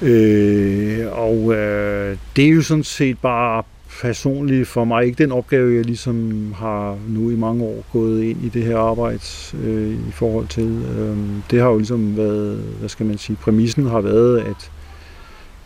Øh, 0.03 1.05
og 1.11 1.53
øh, 1.53 2.17
det 2.35 2.45
er 2.45 2.49
jo 2.49 2.61
sådan 2.61 2.83
set 2.83 3.19
bare 3.19 3.63
personligt 4.01 4.67
for 4.67 4.85
mig 4.85 5.05
ikke 5.05 5.23
den 5.23 5.31
opgave, 5.31 5.75
jeg 5.75 5.85
ligesom 5.85 6.47
har 6.57 6.97
nu 7.07 7.29
i 7.29 7.35
mange 7.35 7.63
år 7.63 7.85
gået 7.93 8.23
ind 8.23 8.45
i 8.45 8.49
det 8.49 8.63
her 8.63 8.77
arbejde 8.77 9.19
øh, 9.63 9.91
i 9.91 10.11
forhold 10.11 10.47
til. 10.47 10.85
Øh, 10.97 11.17
det 11.51 11.61
har 11.61 11.69
jo 11.69 11.77
ligesom 11.77 12.17
været, 12.17 12.57
hvad 12.79 12.89
skal 12.89 13.05
man 13.05 13.17
sige, 13.17 13.37
præmissen 13.41 13.85
har 13.85 14.01
været, 14.01 14.39
at 14.39 14.71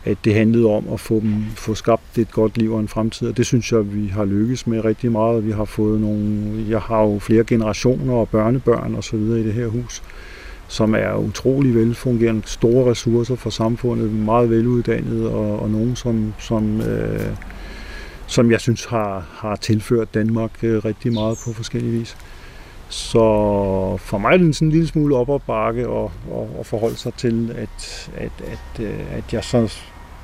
at 0.04 0.18
det 0.24 0.34
handlede 0.34 0.66
om 0.66 0.88
at 0.92 1.00
få 1.00 1.20
dem 1.20 1.44
få 1.56 1.74
skabt 1.74 2.18
et 2.18 2.30
godt 2.30 2.58
liv 2.58 2.72
og 2.72 2.80
en 2.80 2.88
fremtid, 2.88 3.28
og 3.28 3.36
det 3.36 3.46
synes 3.46 3.72
jeg, 3.72 3.94
vi 3.94 4.06
har 4.06 4.24
lykkes 4.24 4.66
med 4.66 4.84
rigtig 4.84 5.12
meget. 5.12 5.46
Vi 5.46 5.50
har 5.50 5.64
fået 5.64 6.00
nogle, 6.00 6.64
jeg 6.68 6.80
har 6.80 7.02
jo 7.02 7.18
flere 7.18 7.44
generationer 7.44 8.14
og 8.14 8.28
børnebørn 8.28 8.94
og 8.94 9.04
så 9.04 9.16
videre 9.16 9.40
i 9.40 9.42
det 9.42 9.52
her 9.52 9.66
hus, 9.66 10.02
som 10.68 10.94
er 10.94 11.14
utrolig 11.14 11.74
velfungerende, 11.74 12.42
store 12.44 12.90
ressourcer 12.90 13.36
for 13.36 13.50
samfundet, 13.50 14.12
meget 14.12 14.50
veluddannede 14.50 15.30
og, 15.30 15.60
og 15.60 15.70
nogen, 15.70 15.96
som, 15.96 16.34
som, 16.38 16.80
øh, 16.80 17.36
som 18.26 18.50
jeg 18.50 18.60
synes 18.60 18.84
har, 18.84 19.26
har 19.32 19.56
tilført 19.56 20.14
Danmark 20.14 20.50
øh, 20.62 20.84
rigtig 20.84 21.12
meget 21.12 21.38
på 21.44 21.52
forskellige 21.52 21.92
vis. 21.98 22.16
Så 22.88 23.18
for 24.00 24.18
mig 24.18 24.32
er 24.32 24.36
det 24.36 24.56
sådan 24.56 24.68
en 24.68 24.72
lille 24.72 24.88
smule 24.88 25.16
op 25.16 25.28
og 25.28 25.42
bakke 25.42 25.88
og, 25.88 26.12
og, 26.30 26.50
og 26.58 26.66
forholde 26.66 26.96
sig 26.96 27.14
til, 27.14 27.54
at, 27.56 28.10
at, 28.16 28.32
at, 28.46 28.84
øh, 28.84 29.16
at 29.16 29.32
jeg 29.32 29.44
så 29.44 29.74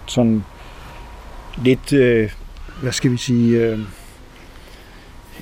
sådan 0.06 0.44
lidt, 1.62 1.92
øh, 1.92 2.30
hvad 2.82 2.92
skal 2.92 3.10
vi 3.10 3.16
sige, 3.16 3.66
øh, 3.66 3.78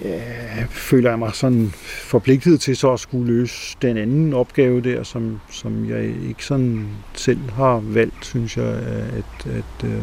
øh, 0.04 0.68
føler 0.70 1.10
jeg 1.10 1.18
mig 1.18 1.30
sådan 1.34 1.70
forpligtet 1.84 2.60
til 2.60 2.76
så 2.76 2.92
at 2.92 3.00
skulle 3.00 3.26
løse 3.26 3.76
den 3.82 3.96
anden 3.96 4.34
opgave 4.34 4.80
der, 4.80 5.02
som, 5.02 5.40
som 5.50 5.90
jeg 5.90 6.04
ikke 6.04 6.44
sådan 6.44 6.88
selv 7.14 7.50
har 7.50 7.80
valgt, 7.84 8.24
synes 8.24 8.56
jeg, 8.56 8.66
at, 8.66 9.52
at 9.52 9.84
øh, 9.88 10.02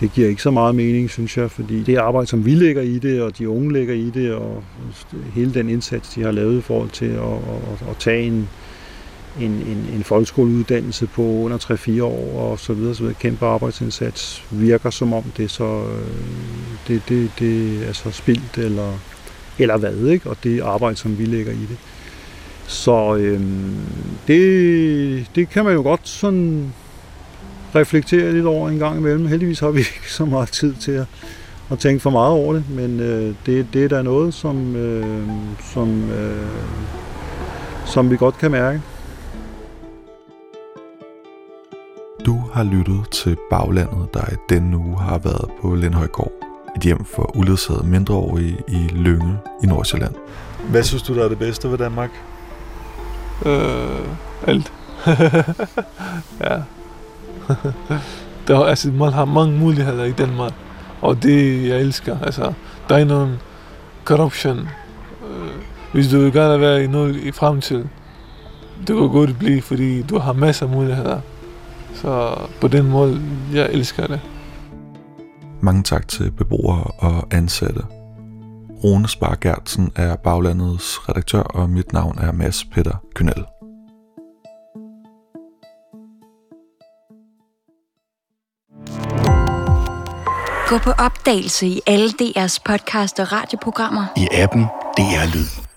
det 0.00 0.12
giver 0.12 0.28
ikke 0.28 0.42
så 0.42 0.50
meget 0.50 0.74
mening, 0.74 1.10
synes 1.10 1.36
jeg, 1.36 1.50
fordi 1.50 1.82
det 1.82 1.96
arbejde, 1.96 2.26
som 2.26 2.44
vi 2.44 2.54
lægger 2.54 2.82
i 2.82 2.98
det, 2.98 3.22
og 3.22 3.38
de 3.38 3.48
unge 3.48 3.72
lægger 3.72 3.94
i 3.94 4.10
det, 4.10 4.32
og 4.34 4.64
hele 5.34 5.54
den 5.54 5.68
indsats, 5.68 6.08
de 6.08 6.22
har 6.22 6.30
lavet 6.30 6.58
i 6.58 6.62
forhold 6.62 6.90
til 6.90 7.06
at, 7.06 7.32
at, 7.32 7.88
at 7.90 7.96
tage 7.98 8.22
en, 8.22 8.48
en, 9.40 9.50
en, 9.50 9.90
en 9.94 10.04
folkeskoleuddannelse 10.04 11.06
på 11.06 11.22
under 11.22 11.58
3-4 11.58 12.02
år 12.02 12.50
og 12.50 12.58
så 12.58 12.72
videre, 12.72 12.94
så 12.94 13.02
videre. 13.02 13.14
Kæmpe 13.14 13.46
arbejdsindsats 13.46 14.44
virker 14.50 14.90
som 14.90 15.12
om 15.12 15.24
det 15.36 15.50
så 15.50 15.64
øh, 15.64 16.08
det, 16.88 17.02
det, 17.08 17.30
det 17.38 17.88
er 17.88 17.92
så 17.92 18.10
spildt 18.10 18.58
eller, 18.58 18.92
eller 19.58 19.76
hvad, 19.76 20.06
ikke? 20.06 20.30
og 20.30 20.36
det 20.44 20.60
arbejde, 20.60 20.96
som 20.96 21.18
vi 21.18 21.24
lægger 21.24 21.52
i 21.52 21.66
det. 21.68 21.76
Så 22.66 23.16
øhm, 23.16 23.76
det, 24.26 25.26
det 25.34 25.50
kan 25.50 25.64
man 25.64 25.74
jo 25.74 25.82
godt 25.82 26.08
sådan 26.08 26.72
reflektere 27.74 28.32
lidt 28.32 28.46
over 28.46 28.68
en 28.68 28.78
gang 28.78 28.98
imellem. 28.98 29.26
Heldigvis 29.26 29.60
har 29.60 29.70
vi 29.70 29.78
ikke 29.96 30.12
så 30.12 30.24
meget 30.24 30.48
tid 30.48 30.74
til 30.74 30.92
at, 30.92 31.06
at 31.70 31.78
tænke 31.78 32.00
for 32.00 32.10
meget 32.10 32.32
over 32.32 32.52
det, 32.52 32.64
men 32.70 33.00
øh, 33.00 33.34
det, 33.46 33.66
det 33.72 33.84
er 33.84 33.88
da 33.88 34.02
noget, 34.02 34.34
som, 34.34 34.76
øh, 34.76 35.28
som, 35.72 36.10
øh, 36.10 36.46
som 37.86 38.10
vi 38.10 38.16
godt 38.16 38.38
kan 38.38 38.50
mærke. 38.50 38.80
Du 42.26 42.42
har 42.52 42.64
lyttet 42.64 43.10
til 43.10 43.36
Baglandet, 43.50 44.14
der 44.14 44.32
i 44.32 44.36
denne 44.48 44.76
uge 44.76 44.98
har 44.98 45.18
været 45.18 45.50
på 45.62 45.74
Lindhøjgård, 45.74 46.32
et 46.76 46.82
hjem 46.82 47.04
for 47.04 47.36
uledsagede 47.36 47.86
mindreårige 47.86 48.56
i 48.68 48.88
Lønge 48.92 49.38
i 49.62 49.66
Nordsjælland. 49.66 50.14
Hvad 50.70 50.82
synes 50.82 51.02
du, 51.02 51.14
der 51.14 51.24
er 51.24 51.28
det 51.28 51.38
bedste 51.38 51.70
ved 51.70 51.78
Danmark? 51.78 52.10
Øh, 53.46 54.06
alt. 54.46 54.72
ja. 56.44 56.56
der, 58.48 58.58
er, 58.58 58.64
altså, 58.64 58.90
man 58.90 59.12
har 59.12 59.24
mange 59.24 59.58
muligheder 59.58 60.04
i 60.04 60.12
Danmark, 60.12 60.52
og 61.00 61.22
det 61.22 61.68
jeg 61.68 61.80
elsker. 61.80 62.18
Altså, 62.22 62.52
der 62.88 62.96
er 62.96 63.04
nogen 63.04 63.36
corruption. 64.04 64.58
Øh, 64.58 65.50
hvis 65.92 66.08
du 66.08 66.18
vil 66.18 66.32
gerne 66.32 66.60
være 66.60 66.84
i 66.84 66.86
nul 66.86 67.16
i 67.16 67.32
fremtiden, 67.32 67.90
det 68.78 68.96
kan 68.96 69.08
godt 69.08 69.38
blive, 69.38 69.62
fordi 69.62 70.02
du 70.02 70.18
har 70.18 70.32
masser 70.32 70.66
af 70.66 70.72
muligheder. 70.72 71.20
Så 72.00 72.38
på 72.60 72.68
den 72.68 72.90
måde, 72.90 73.22
jeg 73.52 73.70
elsker 73.72 74.06
det. 74.06 74.20
Mange 75.60 75.82
tak 75.82 76.08
til 76.08 76.30
beboere 76.30 76.90
og 76.98 77.28
ansatte. 77.30 77.82
Rune 78.84 79.08
Spar 79.08 79.38
Gertsen 79.40 79.92
er 79.96 80.16
Baglandets 80.16 81.08
redaktør, 81.08 81.42
og 81.42 81.70
mit 81.70 81.92
navn 81.92 82.18
er 82.18 82.32
Mads 82.32 82.64
Peter 82.64 82.96
Kynel. 83.14 83.44
Gå 90.68 90.78
på 90.78 90.90
opdagelse 90.90 91.66
i 91.66 91.80
alle 91.86 92.08
DR's 92.08 92.58
podcast 92.64 93.20
og 93.20 93.32
radioprogrammer. 93.32 94.04
I 94.16 94.28
appen 94.32 94.62
DR 94.96 95.34
Lyd. 95.34 95.69